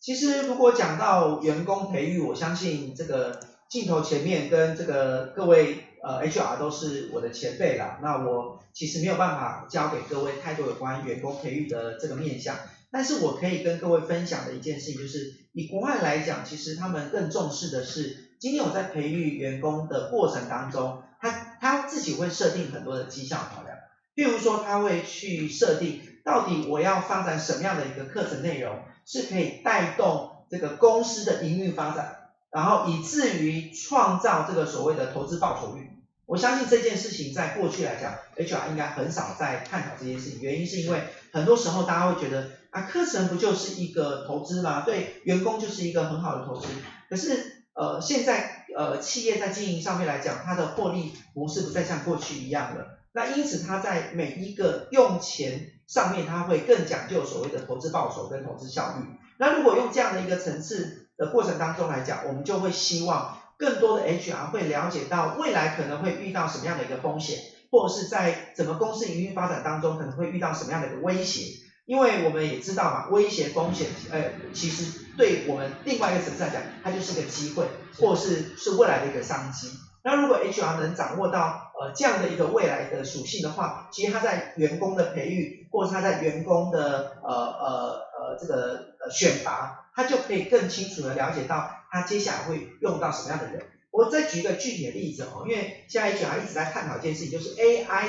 [0.01, 7.99] 其实如果讲到员工培育，我相信这个镜头前面跟这个各位呃 HR 都是我的前辈啦。
[8.03, 12.57] 那我其实没有办法教给各位太多有关员工培育的这个面向，
[12.91, 18.28] 但是我可以跟各位分享的一件事情就是，以国外来讲，其实他们更重视的是。
[18.39, 23.77] 今天我在培育员工的过程当中，他他自己会设定很多的绩效考量，
[24.15, 35.91] 譬如说他会去设定到底我要发展什么样的一个课程内容，是可以带动这个公司的营运发展，然后以至于创造这个所谓的投资报酬率。
[36.25, 44.83] 我相信这件事情在过去来讲，HR 应该很少在探讨这件事情，原因是因为很多时候大家会觉得啊，课程不就是一个投资吗？
[44.83, 46.69] 对，员工就是一个很好的投资，
[47.11, 47.58] 可是。
[47.79, 52.99] 呃，现在呃，企业在经营上面来讲，它的获利模式不再像过去一样了。
[53.13, 59.05] 那因此，它在每一个用钱上面，它会更讲究所谓的投资报酬跟投资效率。
[59.39, 67.39] 那如果用这样的一个层次的过程当中来讲，我们就会希望更多的 HR 会了解到未来可能会遇到什么样的一个风险，
[67.71, 71.68] 或者是在整个公司营运发展当中可能会遇到什么样的一个威胁。
[71.89, 77.65] 因为我们也知道嘛，威胁风险，呃，其实对我们另外一个层次来讲，它就是个机会，
[77.99, 79.71] 或是是未来的一个商机。
[80.05, 93.63] 那如果 HR 能掌握到呃这样的一个未来的属性的话，其实他在员工的培育，或是他在员工的呃呃呃这个呃选拔，他就可以更清楚的了解到他接下来会用到什么样的人。
[93.91, 98.09] 我再举一个具体的例子哦，因为现在 HR 一直在探讨一件事情，就是 AI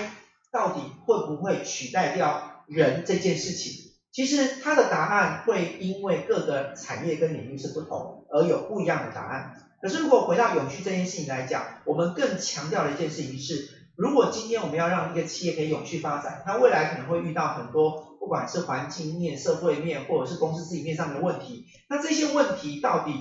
[0.52, 9.66] 到底会不会取代掉人这件事情，其实它的答案会因为各个产业跟领域是不同，而有不一样的答案。
[9.82, 21.66] 可是如果回到永续这件事情来讲，我们更强调的一件事情是，如果今天我们要让一个企业可以永续发展，它未来可能会遇到很多，不管是环境面、社会面，或者是公司自己面上的问题。
[21.90, 23.14] 那这些问题到底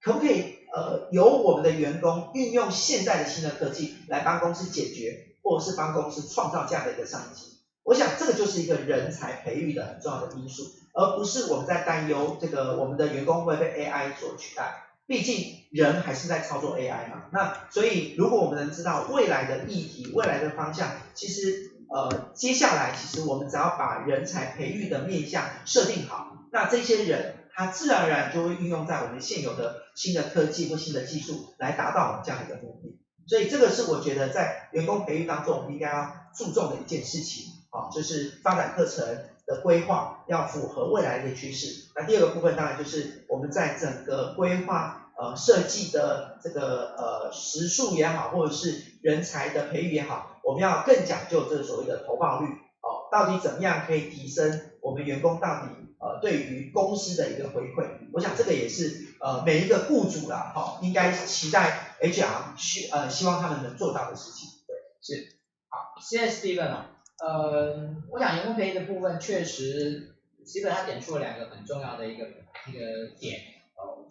[0.00, 7.53] 可不可以呃由我们的员工运用现在的新的科技来帮公司解决，或者是帮公司创造这样的一个商机？
[7.84, 14.80] 我想这个就是一个人才培育的很重要的因素，而不是我们在担忧这个我们的员工会被 AI 所取代。
[15.06, 17.24] 毕竟人还是在操作 AI 嘛。
[17.30, 32.98] 那所以如果我们能知道未来的议题、未来的方向，其实呃接下来其实我们只要把人才培育的面向设定好，那这些人他自然而然就会运用在我们现有的新的科技或新的技术来达到我们这样一个目的。
[33.26, 37.53] 所以这个是我觉得在员工培育当中我们应该要注重的一件事情。
[37.74, 39.04] 啊，就是发展课程
[39.46, 41.88] 的规划要符合未来的趋势。
[41.96, 52.46] 那第二个部分当然就是我们在整个规划呃设计的这个呃时数也好，或者是人才的培育也好，我们要更讲究这个所谓的投报率。
[52.80, 55.68] 哦，到底怎么样可以提升我们员工到底
[55.98, 57.88] 呃对于公司的一个回馈？
[58.12, 64.48] 我想这个也是呃每一个雇主啦，哈，应该期待 HR 希呃希望他们能做到的事情。
[64.68, 65.38] 对，是。
[65.68, 66.90] 好，谢谢 Steven 啊。
[67.18, 72.26] 呃，我想员工培育的部分确实，基本上点出了两个很重要的一个
[72.66, 73.40] 一个点，
[73.76, 74.04] 呃，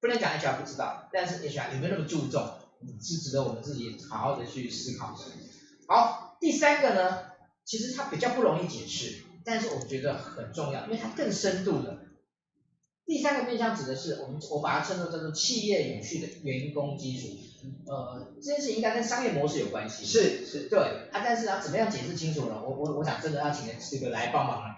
[0.00, 2.58] 不能讲 HR 不知道，但是 HR 有没有那么注重，
[3.00, 5.18] 是值得我们自己好好的去思考的。
[5.86, 7.26] 好，第三个呢，
[7.64, 12.03] 其实它比较不容易解释，但是我觉得很重要，因为它更深度的。
[13.06, 17.28] 第三个面向指的是我们我把它称作叫做企业永续的员工基础，
[17.86, 20.06] 呃，这件事应该跟商业模式有关系。
[20.06, 20.78] 是是，对
[21.12, 22.62] 啊，但是要怎么样解释清楚呢？
[22.64, 24.68] 我我我想真的要请这个来帮忙了。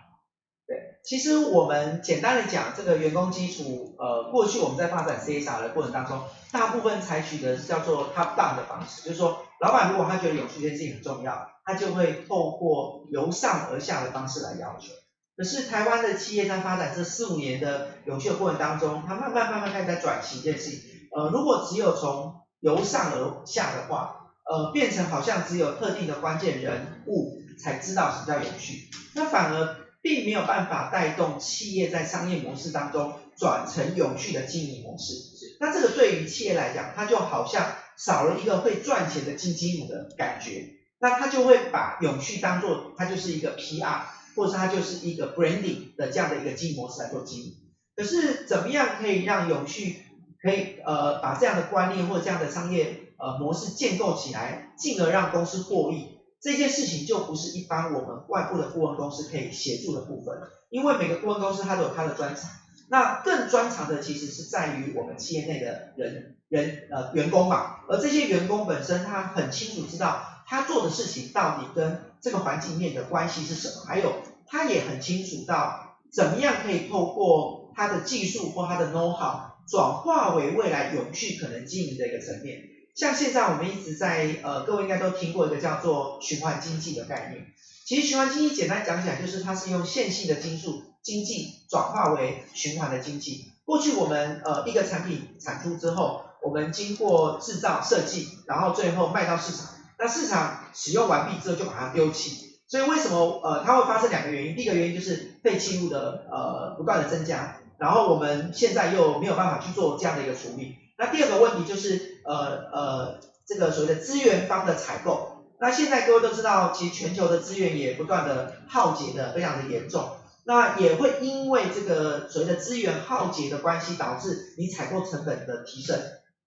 [0.66, 6.20] 对，其实我们简单的讲，这个员工基础，呃，过去我们在发展 CSR 的过程当中，
[6.50, 14.92] 大部分采取的是叫做 top down 的方式，就是说，老板如果他觉得永续这件事情很重要，他就会透过由上而下的方式来要求。
[15.36, 20.80] 可是台湾的企业在发展这四五年的永续的过程当中，它慢慢慢慢开始在转型这件事情。
[21.14, 35.12] 呃，如果只有从由上而下的话，呃，变成好像只有特定的关键人物才知道什么叫永续，那反而并没有办法带动企业在商业模式当中转成永续的经营模式。
[35.60, 44.00] 那这个对于企业来讲，它就好像少了一个会赚钱的金鸡母的感觉，那它就会把永续当做它就是一个 PR。
[44.36, 47.54] 或者它就是一个 branding 的这样的一个经营模式来做经营，
[47.96, 49.96] 可是怎么样可以让永续
[50.42, 62.50] 可以呃把这样的观念或这样的商业呃模式建构起来，进而让公司获益，这件事情就不是一般我们外部的顾问公司可以协助的部分，因为每个顾问公司它都有它的专长，
[62.88, 73.84] 那更专长的其实是在于我们企业内的人人呃员工嘛，而这些员工本身他很清楚知道他做的事情到底跟这个环境面的关系是什么？
[73.86, 74.14] 还有，
[74.48, 82.62] 他也很清楚到怎么样可以透过他的技术或他的 know how 转化为未来永续可能经营的一个层面。
[82.96, 87.46] 像现在我们一直在呃，各位应该都听过一个叫做循环经济的概念。
[87.84, 90.66] 其实循环经济简单讲起来，就是它是用线性的经济
[91.04, 93.52] 经济转化为循环的经济。
[93.64, 99.75] 过去我们呃一个产品产出之后，我们经过制造设计，然后最后卖到市场。
[99.98, 104.54] 那市场使用完毕之后就把它丢弃，所以为什么呃它会发生两个原因？
[104.54, 110.76] 第一个原因就是废弃物的呃不断的增加，然后我们现在又没有办法去做这样的一个处理。
[110.98, 112.34] 那第二个问题就是呃
[112.72, 120.10] 呃这个所谓的资源方的采购，那现在各位都知道，其实全球的资源也不断的耗竭的非常的严重，
[120.44, 125.98] 那也会因为这个所谓的资源耗竭的关系，导致你采购成本的提升。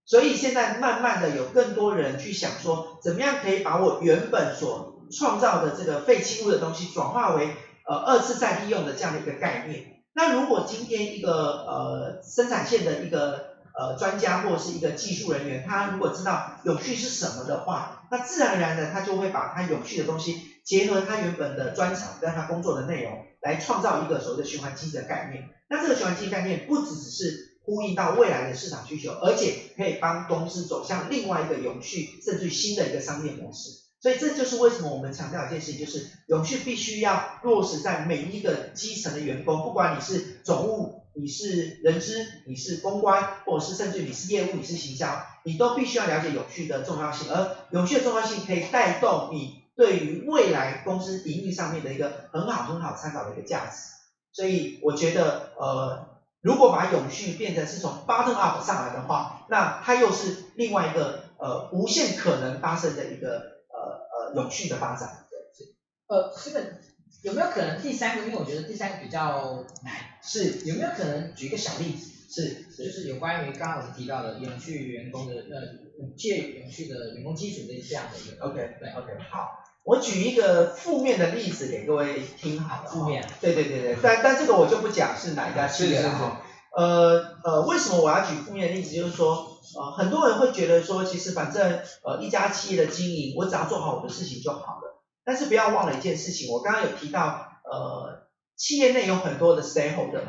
[0.09, 7.49] 所以现在慢慢的有更多人去想说，怎么样可以把我原本所创造的这个废弃物的东西转化为
[7.87, 10.01] 呃二次再利用的这样的一个概念。
[10.13, 25.49] 那如果今天一个呃生产线的一个呃专家或是一个技术人员，他如果知道永续是什么的话，那自然而然的他就会把他永续的东西结合他原本的专长跟他工作的内容，来创造一个所谓的循环经济的概念。
[25.69, 33.69] 那这个循环经济概念不只只是呼应到未来的市场需求，而且可以帮公司走向另外一个永续甚至新的一个商业模式。
[34.01, 47.29] 所以这就是为什么我们强调一件事情，就是永续必须要落实在每一个基层的员工，不管你是总务，你是人资，你是公关，或者是甚至你是业务，你是行销，你都必须要了解永续的重要性。
[47.29, 53.89] 而永续的重要性可以带动你对于未来公司营运上面的一个很好很好参考的一个价值。
[54.31, 56.08] 所以我觉得，呃，
[56.41, 64.19] 如果把永续变成是从 bottom up 上来的话，那它又是另外一个呃无限可能发生的一个呃呃。
[64.35, 65.73] 永续的发展，对，是，
[66.05, 66.77] 呃，这个
[67.23, 68.27] 有没有可能第三个？
[68.27, 72.11] 因为我觉得第三个比较难，是有没有可能举一个小例子？
[72.29, 79.49] 是，是就是有关于刚刚我们提到的永续员工的呃，借永续的员工基础的这样的一个，OK，对，OK，好，
[79.83, 86.41] 我举一个负面的例子给各位听好了，负面，对对对对，但但这个我就不讲是哪一家企业了哈，
[86.75, 88.95] 呃呃，为什么我要举负面的例子？
[88.95, 89.55] 就是说。
[89.71, 94.99] 呃，很多人会觉得说，其实反正呃一家企业的经营，我只要做好我的事情就好了。
[95.23, 98.23] 但是不要忘了一件事情，我刚刚有提到，呃，
[98.57, 100.21] 企业内有很多的 stakeholder。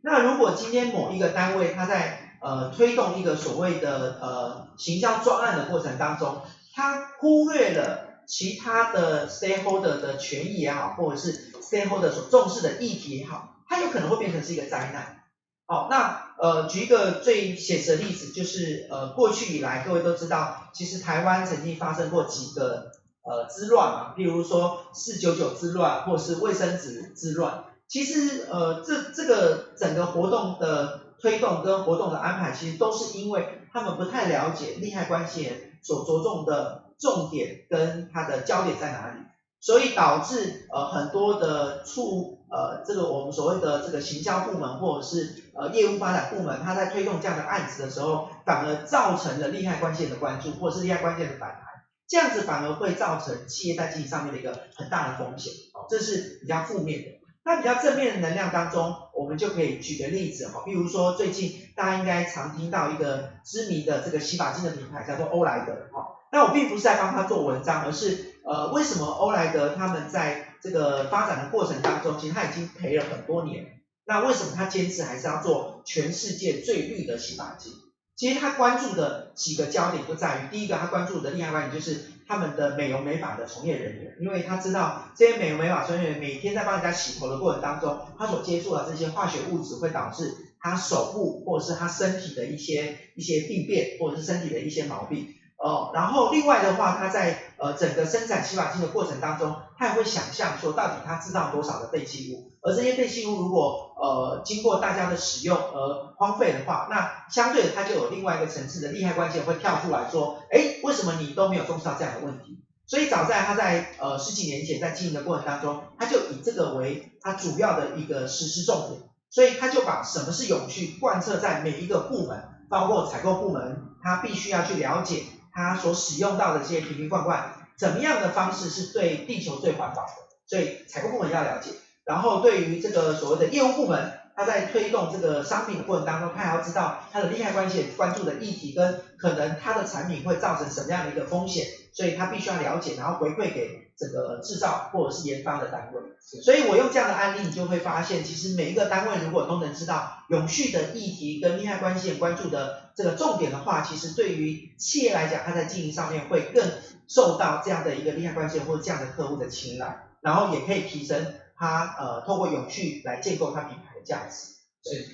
[0.00, 6.40] 那如果今天某一个单位他在呃推动一个所谓的呃行销专案的过程当中，
[6.74, 15.24] 他忽略了其他的 stakeholder 的权益也好，或者是 stakeholder 所重视的议题也好，它有可能会变成是一个灾难。
[15.66, 27.64] 好，那呃举一个最写实的例子，就是呃过去以来各位都知道，其实台湾曾经发生过几个呃之乱嘛，譬如说四九九之乱，或是卫生纸之乱。
[27.86, 39.20] 其实呃这这个整个活动的推动跟活动的安排，其实都是因为他们不太了解利害关系人所着重的重点跟它的焦点在哪里，
[39.60, 42.36] 所以导致呃很多的处。
[42.50, 51.60] 呃，这个我们所谓的这个行销部门或者是呃业务发展部门，他在推动这样的案子的时候，反而造成了利害关系的关注，或者是利害关系的反弹，
[52.08, 57.08] 这样子反而会造成企业在经营上面的一个很大的风险，哦，这是比较负面的。
[57.44, 73.80] 那比较正面的能量当中，我们就可以举个例子哈，比如说最近大家应该常听到一个知名的这个洗发精的品牌叫做欧莱德，哈，那我并不是在帮他做文章，而是呃为什么欧莱德他们在这个发展的过程当中，其实他已经赔了很多年。
[74.04, 77.72] 那为什么他坚持还是要做全世界最绿的洗发精？
[78.16, 95.34] 其实他关注的几个焦点就在于，第一个他关注的利害关系就是他们的美容美发的从业人员，因为他知道这些美容美发从业人员每天在帮人家洗头的过程当中，他所接触的这些化学物质会导致他手部或者是他身体的一些一些病变，或者是身体的一些毛病。
[95.58, 112.62] 哦，然后另外的话，他在呃整个生产洗发精的过程当中，他也会想象说，到底他制造多少的废弃物，而这些废弃物如果呃经过大家的使用而荒废的话，那相对的他就有另外一个层次的利害关系会跳出来说，哎，为什么你都没有重视到这样的问题？
[112.86, 125.24] 所以早在他在呃十几年前在经营的过程当中，他就以这个为他主要的一个实施重点，所以他就把什么是永续贯彻在每一个部门，包括采购部门，他必须要去了解。
[125.58, 130.12] 他所使用到的这些瓶瓶罐罐，怎么样的方式是对地球最环保的？
[130.46, 131.72] 所以采购部门要了解，
[132.04, 146.00] 然后对于这个所谓的业务部门，他在推动这个商品的过程当中，他还要知道他的利害关系关注的议题跟可能他的产品会造成什么样的一个风险，所以他必须要了解，然后回馈给这个制造或者是研发的单位。
[146.42, 156.70] 所以我用这样的案例，你就会发现，其实每一个单位如果都能知道永续的议题跟利害关系关注的这个重点的话，其实对于企业来讲，它在经营上面会更
[157.08, 164.54] 受到这样的一个利害关系或者这样的客户的青睐，然后也可以提升它呃透过永续来建构它品牌的价值。
[164.84, 165.08] 是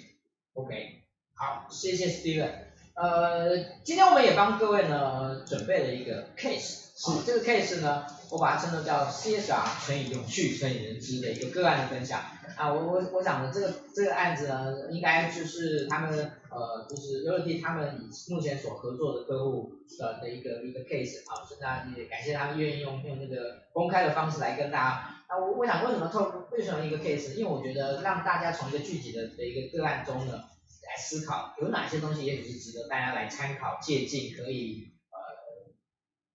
[0.54, 1.02] ，OK，
[1.34, 2.73] 好，谢谢 Steven。
[2.94, 6.84] 呃，今天我们也帮各位呢准备了一个 case。
[6.96, 12.20] 是、哦、这个 case 呢，我把它称作叫 CSR 乘以永续乘以人知的一个个案的分享。
[12.56, 25.10] 啊，我我我想呢这个这个案子呢，应该就是他们呃，就是 Realty 他们以目前所合作的客户的的一个一个 case 啊，那也感谢他们愿意用用那个公开的方式来跟大家。
[25.28, 27.34] 那，我我想为什么透为什么一个 case？
[27.34, 30.44] 因为我觉得让大家从一个具体的的一个个案中呢，
[30.94, 35.74] 来思考有哪些东西也许是值得大家来参考借鉴，可以呃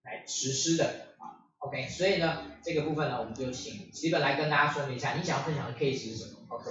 [0.04, 0.84] 来实施的
[1.16, 1.48] 啊。
[1.60, 6.70] OK，所以呢这个部分呢，我们就请基本来跟大家说明一下，你想要分享的 case 是什么？OK。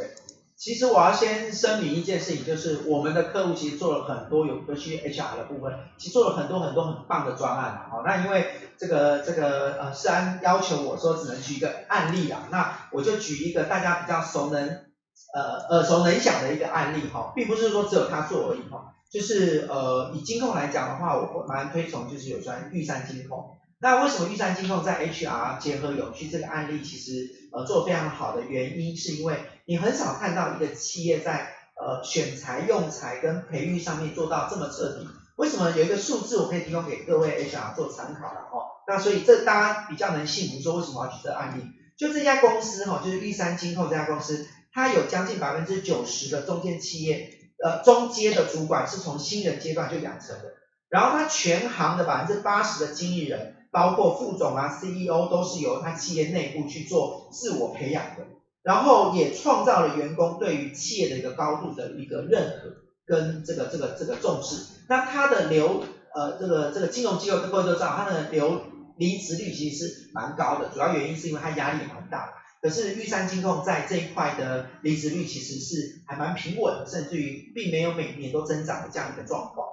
[0.55, 8.03] 其实我要先声明一件事情，就是我们的客户其实做了很多有关于 HR 的部分，其实做了很多很多很棒的专案啊。
[8.05, 8.45] 那因为
[8.77, 14.85] 这个这个呃，世安要求我说只能举一个案例啊，那我就举一个大家比较熟能
[15.33, 23.57] 呃耳熟能详的一个案例哈，并不是说只有他做而已哈，就是呃以金控来讲的话，我蛮推崇就是有关玉山金控。
[23.81, 35.07] 那为什么玉山金控在 HR 结合永续这个案例，其实呃做非常好的原因，是因为你很少看到一个企业在呃选材、用材跟培育上面做到这么彻底。
[35.37, 38.83] 为什么有一个数字我可以提供给各位 HR 做参考了哦？
[38.85, 41.63] 那所以这大家比较能信服，说为什么要举这案例？
[41.97, 44.45] 就这家公司哈，就是玉山金控这家公司，
[44.79, 50.53] 它有将近百分之九十的中间企业呃中阶的主管是从新人阶段就养成的，
[50.89, 53.55] 然后它全行的百分之八十的经理人。
[53.71, 58.25] 包括副总啊、CEO 都是由他企业内部去做自我培养的，
[58.63, 64.65] 然后也创造了员工对于企业的一个高度的一个认可跟这个这个这个重视。
[64.87, 65.83] 那他的留
[66.15, 68.59] 呃这个这个金融机构各位都知道，他的留
[68.97, 72.33] 离职率其实是蛮高的，主要原因是因为他压力蛮大的。
[72.61, 79.67] 可是玉山金控在这一块的离职率其实是还蛮平稳的，甚至于并没有每年都增长的这样一个状况。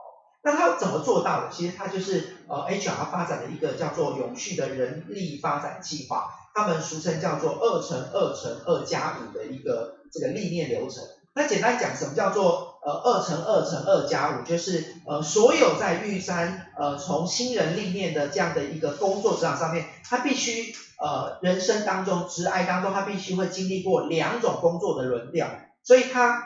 [0.45, 1.51] 那它怎么做到的？
[1.51, 11.03] 其实它就是呃 HR 发展的一个叫做永续的人力发展计划，他们俗称叫做二乘二乘二加五的一个这个历练流程。
[11.37, 14.43] 那简单讲，什么叫做呃二乘二乘二加五？
[14.43, 25.47] 就是呃所有在玉山呃从新人历练的这样的一个工作职场上面，他必须呃人生当中职爱当中，他必须会经历过两种工作的轮调，
[25.83, 26.43] 所以他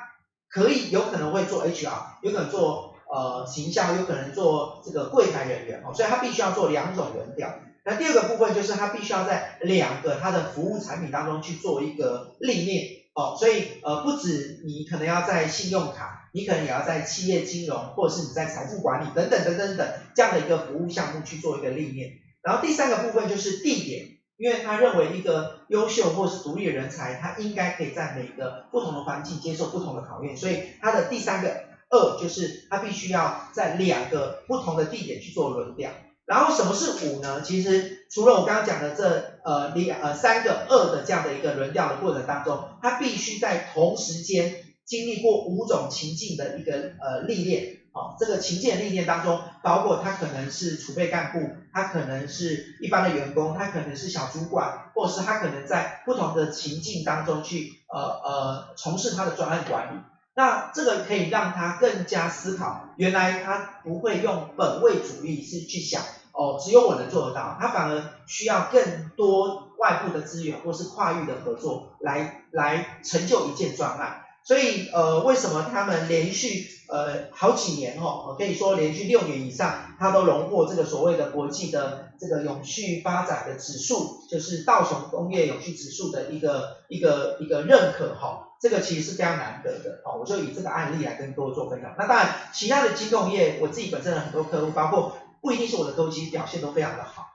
[0.48, 2.90] 可以有可能会做 HR，有可能做。
[3.12, 7.52] 呃，形象有可能做这个柜台人员哦，所以他必须要做两种轮调。
[7.84, 22.12] 那第二个部分就是他必须要在两个他的服务产品当中去做一个历练哦，所以呃不止你可能要在信用卡，你可能也要在企业金融或者是你在财富管理等等等等等这样的一个服务项目去做一个历练。
[22.42, 31.70] 然后第三个部分就是地点，因为他认为一个优秀或是独立的人才，他应该可以在每个不同的环境接受不同的考验，所以他的第三个。
[31.92, 35.90] 二就是他必须要在两个不同的地点去做轮调，
[36.24, 37.42] 然后什么是五呢？
[37.42, 51.38] 其实除了我刚刚讲的这呃两呃三个二的这样的一个轮调的过程当中，他必须在同时间经历过五种情境的一个呃历练，哦，这个情境历练当中，包括他可能是储备干部，
[51.72, 60.00] 他可能是一般的员工，他可能是小主管，或是他可能在不同的情境当中去呃呃从事他的专案管理。
[60.34, 66.02] 那这个可以让他更加思考，原来他不会用本位主义是去想，
[66.40, 74.22] 哦，只有我能做得到，他反而需要更多外部的资源或是跨域的合作来来成就一件专案。
[74.42, 88.46] 所以呃，为什么他们连续呃好几年哦，可以说连续六年以上，他都荣获这个所谓的国际的这个永续发展的指数，就是道琼工业永续指数的一个一个一个认可哈。
[88.58, 91.94] 这个其实是非常难得的，哦，我就以这个案例来跟各位做分享。
[91.98, 97.26] 那当然，其他的金融业，我自己本身的很多客户，包括不一定是我的客户，其实表现都非常的好。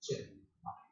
[0.00, 0.36] 是，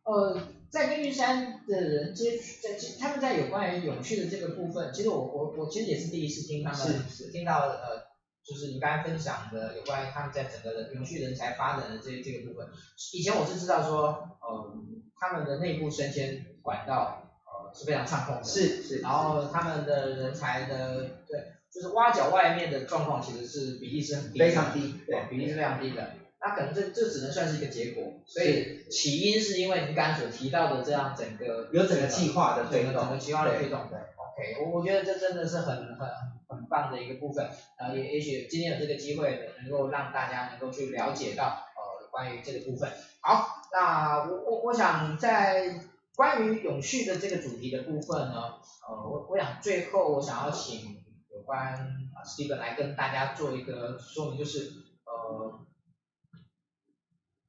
[0.05, 0.41] 呃，
[0.71, 8.07] 在跟玉山的人接触，在他们在有关于永续的这个部分，其实我我我其实也是第一次听他们是是听到呃，
[8.45, 12.69] 就是你刚才分享的有关于他们在整个的永续人才发展的这这个部分。
[13.13, 14.75] 以前我是知道说，呃，
[15.19, 17.59] 他们的内部升迁管道呃。
[17.75, 26.15] 是非常畅通的，是是，然后他们的人才的对，就是挖角外面的状况其实是比例是很低，非常低，对，比例是非常低的。
[26.41, 36.09] 那可能这这只能算是一个结果，所以起因是因为你刚才所提到的这样整个有整个计划的推动整个计划的推动，对，OK，我我觉得这真的是很很
[36.49, 42.91] 很棒的一个部分，呃，也也许今天有这个机会能够让大家能够去了解到呃关于这个部分。
[43.21, 45.81] 好，那我我我想在。
[46.19, 48.55] 关于永续的这个主题的部分呢，
[48.89, 50.97] 呃，我我想最后我想要请
[51.33, 54.73] 有关啊 Steven 来跟大家做一个说明，就是
[55.05, 55.61] 呃，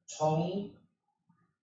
[0.09, 0.71] 从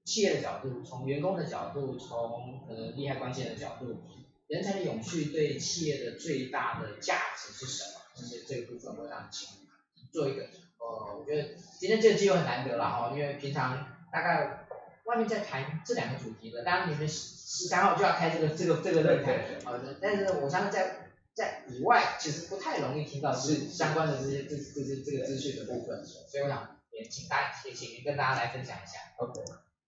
[0.04, 3.98] 企业的角度，从员工的角度，从呃利害关系人的角度，
[4.46, 8.00] 人才的永续对企业的最大的价值是什么？
[8.14, 9.48] 这些这个部分我想请
[10.12, 10.44] 做一个
[10.78, 14.62] 呃，我觉得今天这个机会很难得了哈，因为平常大概。
[15.06, 28.98] 外面在谈这两个主题的，当然你们十三号就要开这个这个这个论坛，好的，但是我相信在在以外，其实不太容易听到是相关的这些这这些这个资讯的部分，所以我想也请大也请您跟大家来分享一下。
[29.18, 29.40] OK，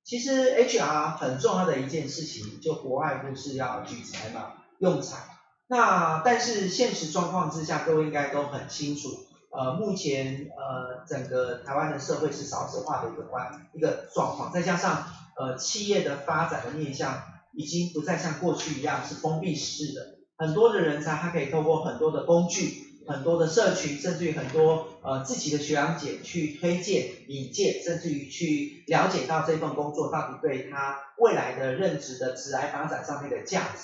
[0.05, 5.19] 其实 HR 很重要的一件事情，就国外不是要举财嘛，用财。
[5.67, 9.09] 那但是现实状况之下，各位应该都很清楚，
[9.51, 15.05] 呃，目前呃整个台湾的社会是少子化的一个关一个状况，再加上
[15.37, 20.19] 呃企业的发展的面向已经不再像过去一样是封闭式的。
[20.39, 33.79] 很多的人才，他可以透过很多的工具、很多的社群，甚至于很多呃自己的学长姐去推荐、引荐，甚至于去了解到这份工作到底对他未来的任职的职涯发展上面的价值。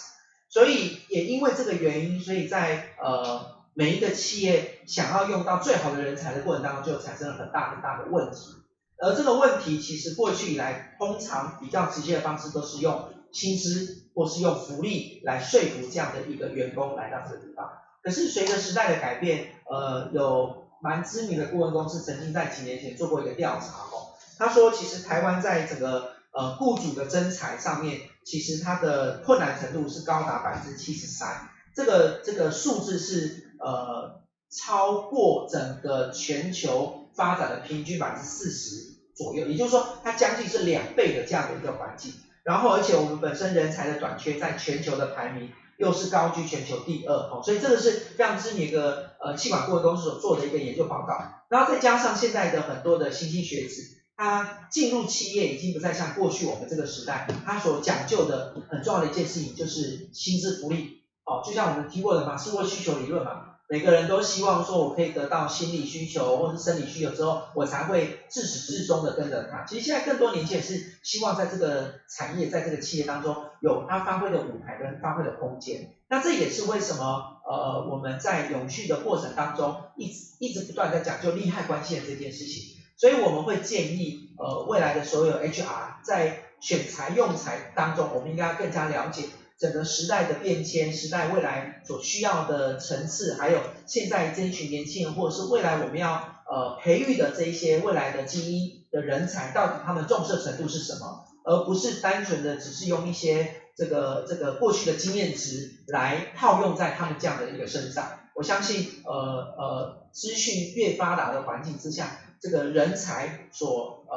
[0.51, 8.51] 所以也因为这个原因，所以在呃每一个企业想要用到最好的人才的过程当中，就产生了很大很大的问题。
[8.99, 14.03] 而这个问题其实过去以来，通常比较直接的方式都是用薪资。
[14.15, 17.69] 或是用福利来说服这样的一个员工来到这个地方。
[18.01, 34.21] 可是随着时代的改变，呃，有蛮知名的顾问公司曾经在几年前做过一个调查哦，他说其实台湾在整个呃雇主的征才上面，其实它的困难程度是高达百分之七十三，这个这个数字是呃
[34.51, 42.13] 超过整个全球发展的平均百分之四十左右，也就是说它将近是两倍的这样的一个环境。
[42.43, 51.19] 然后，而且我们本身人才的短缺，在全球的排名又是高居全球第二，哦，所以这个是非常知名的呃气管顾问公司所做的一个研究报告。
[51.49, 63.54] 然后再加上现在的很多的新兴学子，他进入企业已经不再像过去我们这个时代，他所讲究的很重要的一件事情就是薪资福利，哦，就像我们提过的马斯洛需求理论嘛。
[63.67, 69.65] 每个人都希望说，我可以得到心理需求或是生理需求之后，我才会自始至终的跟着他。
[69.65, 75.95] 其实现在更多年轻人是希望在这个产业，在这个企业当中有他发挥的舞台跟发挥的空间。
[76.09, 82.75] 那这也是为什么呃我们在永续的过程当中，一直一直不断在讲究利害关系的这件事情。
[82.97, 89.25] 所以我们会建议呃未来的所有 HR 在选才用才当中，我们应该更加了解。
[89.65, 101.25] 整个时代的变迁，时代未来所需要的层次，还有现在这一群年轻人，或者是未来我们要呃培育的这一些未来的精英的人才，到底他们重视程度是什么？
[101.45, 108.19] 而不是单纯的只是用一些这个这个过去的经验值来套用在他们这样的一个身上。
[108.35, 109.13] 我相信呃
[109.57, 114.17] 呃资讯越发达的环境之下，这个人才所呃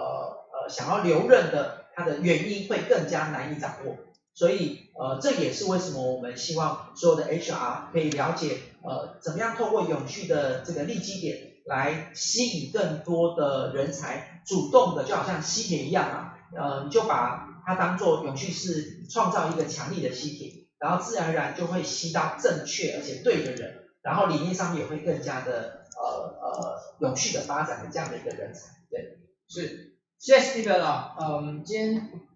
[0.51, 3.95] 呃想要留任的他的原因会更加难以掌握。
[4.37, 29.17] 所以，呃，这也是为什么我们希望所有的 HR 可以了解，呃，怎么样透过永续的这个利基点来吸引更多的人才，主动的就好像吸铁一样啊，呃，你就把它当做永续是创造一个强力的吸铁，然后自然而然就会吸到正确而且对的人，然后理念上面也会更加的呃呃永续的发展的这样的一个人才，对，
[29.49, 32.26] 是，谢谢 Steven 了，嗯，今天。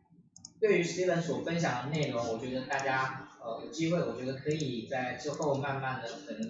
[0.61, 6.49] 对于 Steven 所分享的内容，我觉得大家呃有机会，我觉得可以在之后慢慢的可能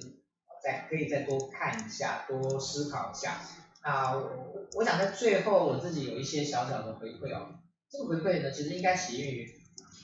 [0.61, 3.39] 再可以再多看一下，多思考一下。
[3.85, 7.55] 那我我想在最后我自己有一些小小的回馈哦，
[7.89, 9.49] 这个回馈呢其实应该起源于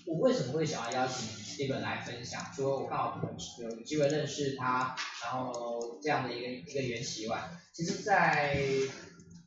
[0.07, 3.21] 我为什么会想要邀请 Steven 来分享，说我刚好
[3.59, 7.43] 有有机会认识他，然后这样的一个一个缘起以外，
[7.73, 8.55] 其实在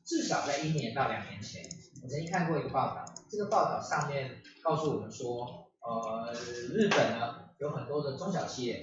[0.05, 1.65] 至少在一年到两年前，
[2.03, 4.40] 我曾经看过一个报道，这个报道上面。
[4.63, 6.33] 告诉我们说，呃，
[6.73, 8.81] 日本呢有很多的中小企业，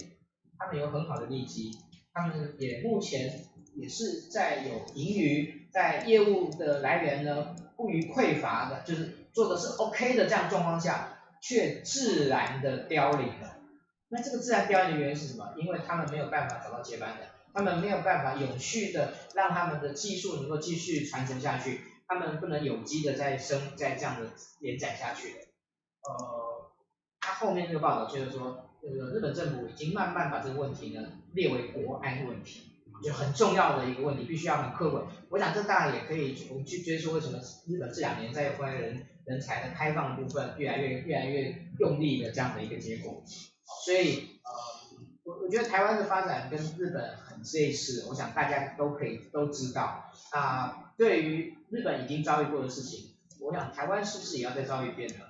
[0.57, 1.71] 他们有很好的利基，
[2.13, 13.57] 他们也目前也是在有盈余，在业务的来源呢不虞匮乏的，就是做的是 OK 的这样状况下，却自然的凋零了。
[14.09, 15.53] 那这个自然凋零的原因是什么？
[15.57, 25.46] 因为他们没有办法找到接班人，他们没有办法永续的让他们的技术能够继续传承下去，他们不能有机的再生再这样的延展下去的。
[26.03, 26.71] 呃，
[27.19, 31.01] 他后面这个报道就是说，这个日本政府已经慢慢把这个问题呢
[31.33, 32.71] 列为国安问题，
[33.03, 35.03] 就很重要的一个问题，必须要很客观。
[35.29, 43.23] 我想这大家也可以，我们去追溯为什么日本这两年在有关人人才的开放部分越来越越来越用力的这样的一个结果。
[43.85, 44.51] 所以呃，
[45.23, 50.09] 我我觉得台湾的发展跟日本很类似，我想大家都可以都知道。
[50.31, 55.25] 啊，对于日本已经遭遇过的事情，我想台湾是不是也要再遭遇一遍呢？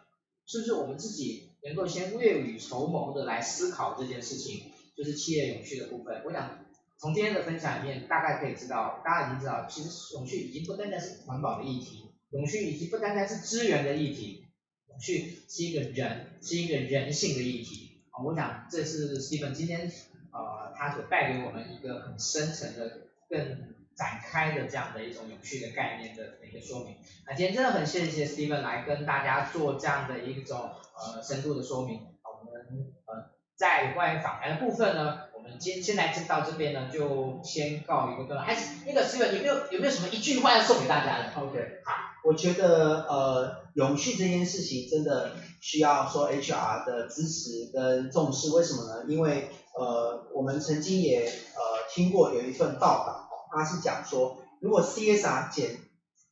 [0.48, 6.24] 是不是我们自己能够先未雨绸缪的来思考这件事情，就是企业永续的部分。
[6.26, 6.66] 我想
[6.98, 14.46] 从今天的分享里面，大概可以知道，大家已经知道，其实永续已经不单单是环保的议题，永续已经不单单是资源的议题，
[14.90, 18.02] 永续是一个人，是一个人性的议题。
[18.12, 19.92] 啊，我想这是 Steven 今天
[20.32, 26.96] 呃它所带给我们一个很深层的、更展开的这样的一种有趣的概念的一个说明。
[27.26, 32.02] 那今天真的很谢谢 Steven 来跟大家做这样的一种呃深度的说明。
[32.24, 38.46] 我们呃在关于访谈的部分呢，我们今现在就到这边呢，就先告一个段落。
[38.46, 41.94] 还是那个 Steven 有没有有没有什么一句话要送给大家的？OK，好，
[42.24, 48.52] 我觉得呃永续这件事情真的需要说 HR 的支持跟重视。
[48.52, 49.06] 为什么呢？
[49.08, 53.27] 因为呃我们曾经也呃听过有一份报道，
[53.58, 55.78] 他是讲说，如果 CSR 减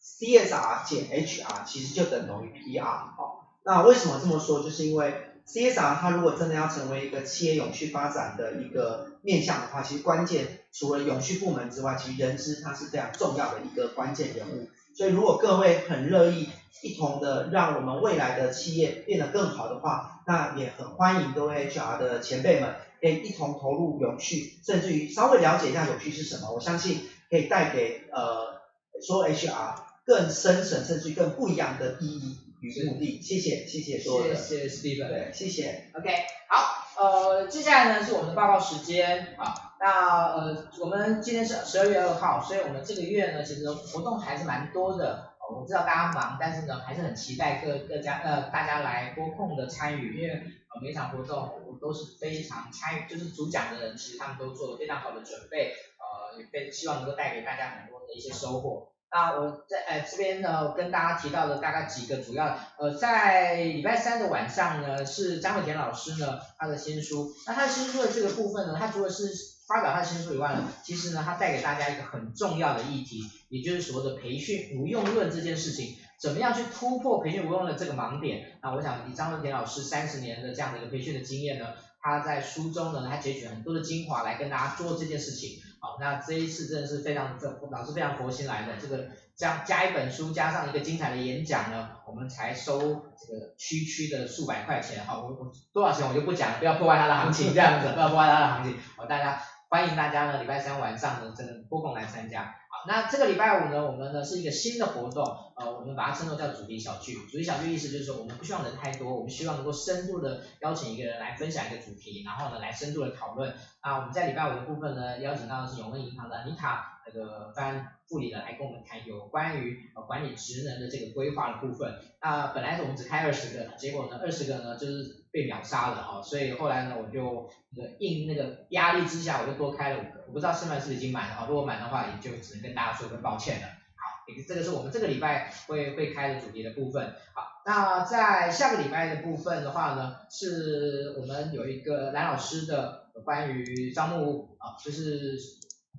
[0.01, 2.84] CSR 减 HR，其实就等同于 PR。
[2.86, 4.61] 哦，那为什么这么说？
[4.61, 5.13] 就是因为
[5.47, 14.69] CSR 它如果真的要成为一个企业永续发展的一个面向的话，其实关键除了永续部门之外，其实人资它是非常重要的一个关键人物。
[14.95, 16.49] 所以如果各位很乐意
[16.82, 26.51] 一同的让我们未来的企业变得更好的话，那也很欢迎各位 HR 的前辈们可以一同投入永续，甚至于稍微了解一下永续是什么。
[26.51, 28.61] 我相信可以带给呃
[29.05, 32.39] 说 HR 更深层甚至更不一样的意义。
[32.61, 36.09] 与目的，谢谢，谢谢所有的，谢谢 Steven，对，谢谢，OK，
[36.49, 39.36] 好，呃，接下来呢是我们的报告时间。
[39.38, 58.89] 啊，那呃，我们今天是十二月二号，所以我们这个月呢其实活动还是蛮多的，哦，我知道大家忙，但是呢还是很期待各各家呃大家来拨空的参与，因为呃每场活动我都是非常参与，就是主讲的人其实他们都做了非常好的准备，呃，也非希望能够带给大家很多的一些收获。
[59.11, 69.29] 那我在呃这边呢跟大家提到的大概几个主要，呃在礼拜三的晚上呢是张伟田老师呢他的新书，那他的新书的这个部分呢，他除了是
[69.67, 78.59] 发表他的新书以外呢，其实呢他带给大家一个很重要的议题，也就是所谓的培训无用论这件事情，怎么样去突破培训无用的这个盲点？
[78.61, 81.67] 那我想以张伟田老师三十年的这样的一个培训的经验呢，
[82.01, 85.61] 他在书中呢他截取很多的精华来跟大家做这件事情。
[85.86, 89.05] 好，那这一次真的是非常这老师非常佛心来的，这个
[89.36, 102.55] 加加一本书加上一个精彩的演讲呢，我们才收这个区区的数百块钱，好，我我多少钱我就不讲了，不要破坏它的行情，这样子不要破坏它的行情，好，大家欢迎大家呢礼拜三晚上的这个拨空来参加。
[102.88, 105.23] 那这个礼拜五呢，我们呢是一个新的活动，
[105.55, 107.13] 呃，我们把它称作叫主题小聚。
[107.25, 113.53] 主题小聚意思就是说，我们不希望人太多，我们希望能够深度的邀请一个人来分享一个主题，然后呢来深度的讨论。
[113.81, 121.93] 啊，我们在礼拜五的部分呢，邀请到的是永恩银行的妮塔那个班副理的来跟我们谈有关于呃管理职能的这个规划的部分。
[122.21, 130.23] 那本来是我们只开二十个，结果呢二十个呢就是被秒杀了啊，所以后来呢我就那个应那个压力之下，我就多开了五个。
[130.27, 131.45] 我不知道是不是已经满了啊？
[131.49, 133.67] 如果满的话，也就只能跟大家说声抱歉了。
[133.67, 137.15] 好，这个是我们这个礼拜会会开的主题的部分。
[137.33, 145.38] 好，那在下个礼拜的部分的话呢，是我们有一个蓝老师的关于招募啊，就是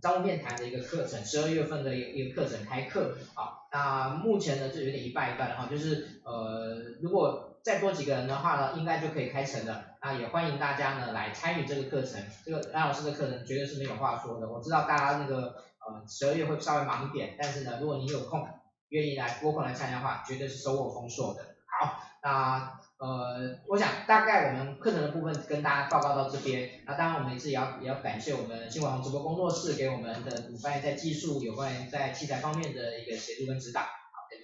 [0.01, 3.19] 招募面谈的一个课程，十二月份的一个一个课程开课。
[3.35, 7.46] 好，那目前呢就有点一半一半哈，就是呃如果。
[7.67, 9.85] 再多几个人的话呢，应该就可以开成了。
[10.01, 12.23] 那也欢迎大家呢来参与这个课程。
[12.45, 14.49] 这个蓝老师的课程绝对是没有话说的。
[14.49, 15.37] 我知道大家那个
[15.81, 18.47] 呃十二月会稍微忙一点，但是呢，如果你有空，
[18.91, 21.41] 愿意来拨空来参加的话，绝对是收获丰硕的。
[21.67, 26.71] 好，那呃，我想大概我们课程的部分跟大家报告到这边。
[26.87, 33.81] 那当然我们也是也要也要感谢我们新网红直播工作室给我们的主办在技术有关在器材方面的一个协助跟指导。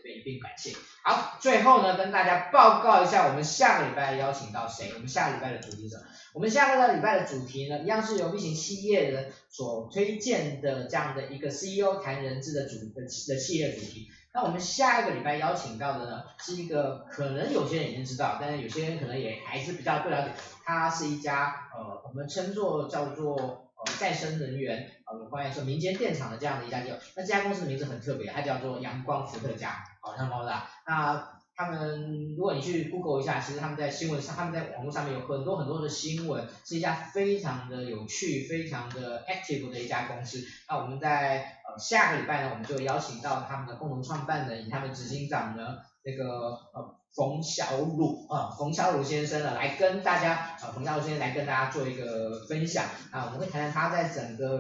[0.09, 0.73] 一并感谢。
[1.05, 4.93] 好，最后呢，跟大家报告一下，我们下个礼拜邀请到谁？
[4.95, 6.03] 我们下个礼拜的主题是什么？
[6.35, 14.09] 我们下个礼拜的主题呢，一样是由 B 型企业人所推荐的这样的一个 CEO 谈人资的主的的企业主题。
[14.33, 20.33] 那我们下一个礼拜邀请到的呢，是一个可能有些人已经知道，但是有些人可能也还是比较不了解。
[20.65, 23.69] 它是一家呃，我们称作叫做。
[23.99, 30.53] 再生能源，呃，有关于说民间电厂的这样的一家机构，那这家公司的名字很特别，它叫做阳光伏特加，好，像猫的。
[30.87, 40.43] 那他们，如果你去 Google 一下，其实他们在新闻上，他们在网络上面有很多很多的新闻，是一家非常的有趣、非常的 active 的一家公司。
[40.69, 46.25] 那我们在呃下个礼拜呢，我们就邀请到他们的共同创办人以他们执行长呢，那个
[46.73, 47.02] 呃。
[47.15, 54.59] 冯小鲁啊，冯小鲁先生呢，来跟大家，啊，冯小鲁先生来跟大家做一个分享啊，我们会谈谈他在整个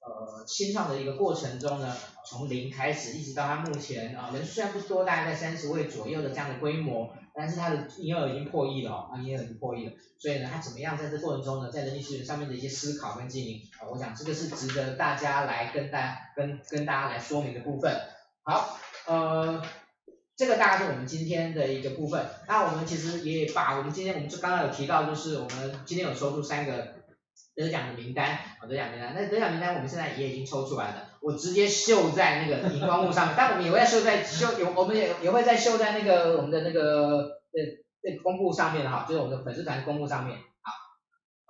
[0.00, 1.96] 呃新创的一个过程中呢，
[2.26, 17.96] 从零开始，一直到他目前啊，人数虽然不多，大概在三十位左右的这样的规模，但是他的营业额已经破亿了啊，营业额已经破亿了，所以呢，他怎么样在这过程中呢，在人力资源上面的一些思考跟经营啊，我想这个是值得大家来跟大跟跟大家来说明的部分。
[18.42, 18.76] 好，
[19.06, 19.62] 呃。
[20.42, 22.20] 这个大概是我们今天的一个部分。
[22.48, 26.94] 那我们其实也把我们今天我们就刚刚有提到，就是我们今天有抽出三个
[27.54, 28.26] 得奖的名单，
[28.58, 37.20] 啊，得奖名单，那得奖名单我们现在也已经抽出来了，我直接秀在那个荧光幕上面，但我们也会秀在秀有，我们也也会在秀在那个我们的那个
[37.52, 37.62] 呃
[38.02, 40.38] 那个公布上面哈，就是我们的粉丝团公布上面。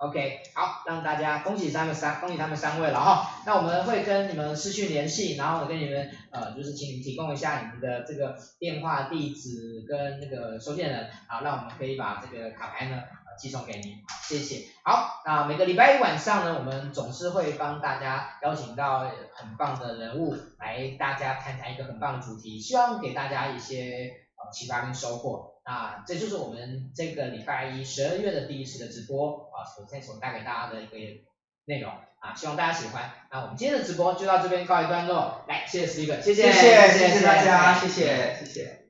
[0.03, 3.41] OK，好，让大家恭喜他们三，恭喜他们三位了哈。
[3.45, 13.01] 那我们会跟你们视讯联系，然后我跟你们呃，就是请你提供一下你们的这个电话、地址跟那个收件人，好，让我们可以把这个卡牌呢
[13.39, 13.95] 寄送给您，
[14.27, 14.65] 谢谢。
[14.83, 25.52] 好，那每个礼拜一晚上呢，我们总是会帮大家邀请到很棒的人物来，大家谈谈一个很棒的主题，希望给大家一些呃启发跟收获。
[25.63, 30.97] 啊，这就是我们这个礼拜一十二月的第一次的直播啊，首先所带给大家的一个
[31.65, 33.11] 内容啊，希望大家喜欢。
[33.31, 38.82] 那我们今天的直播就到这边告一段落，来，谢谢 Steve，谢谢，谢谢，谢谢大家，谢谢，谢谢。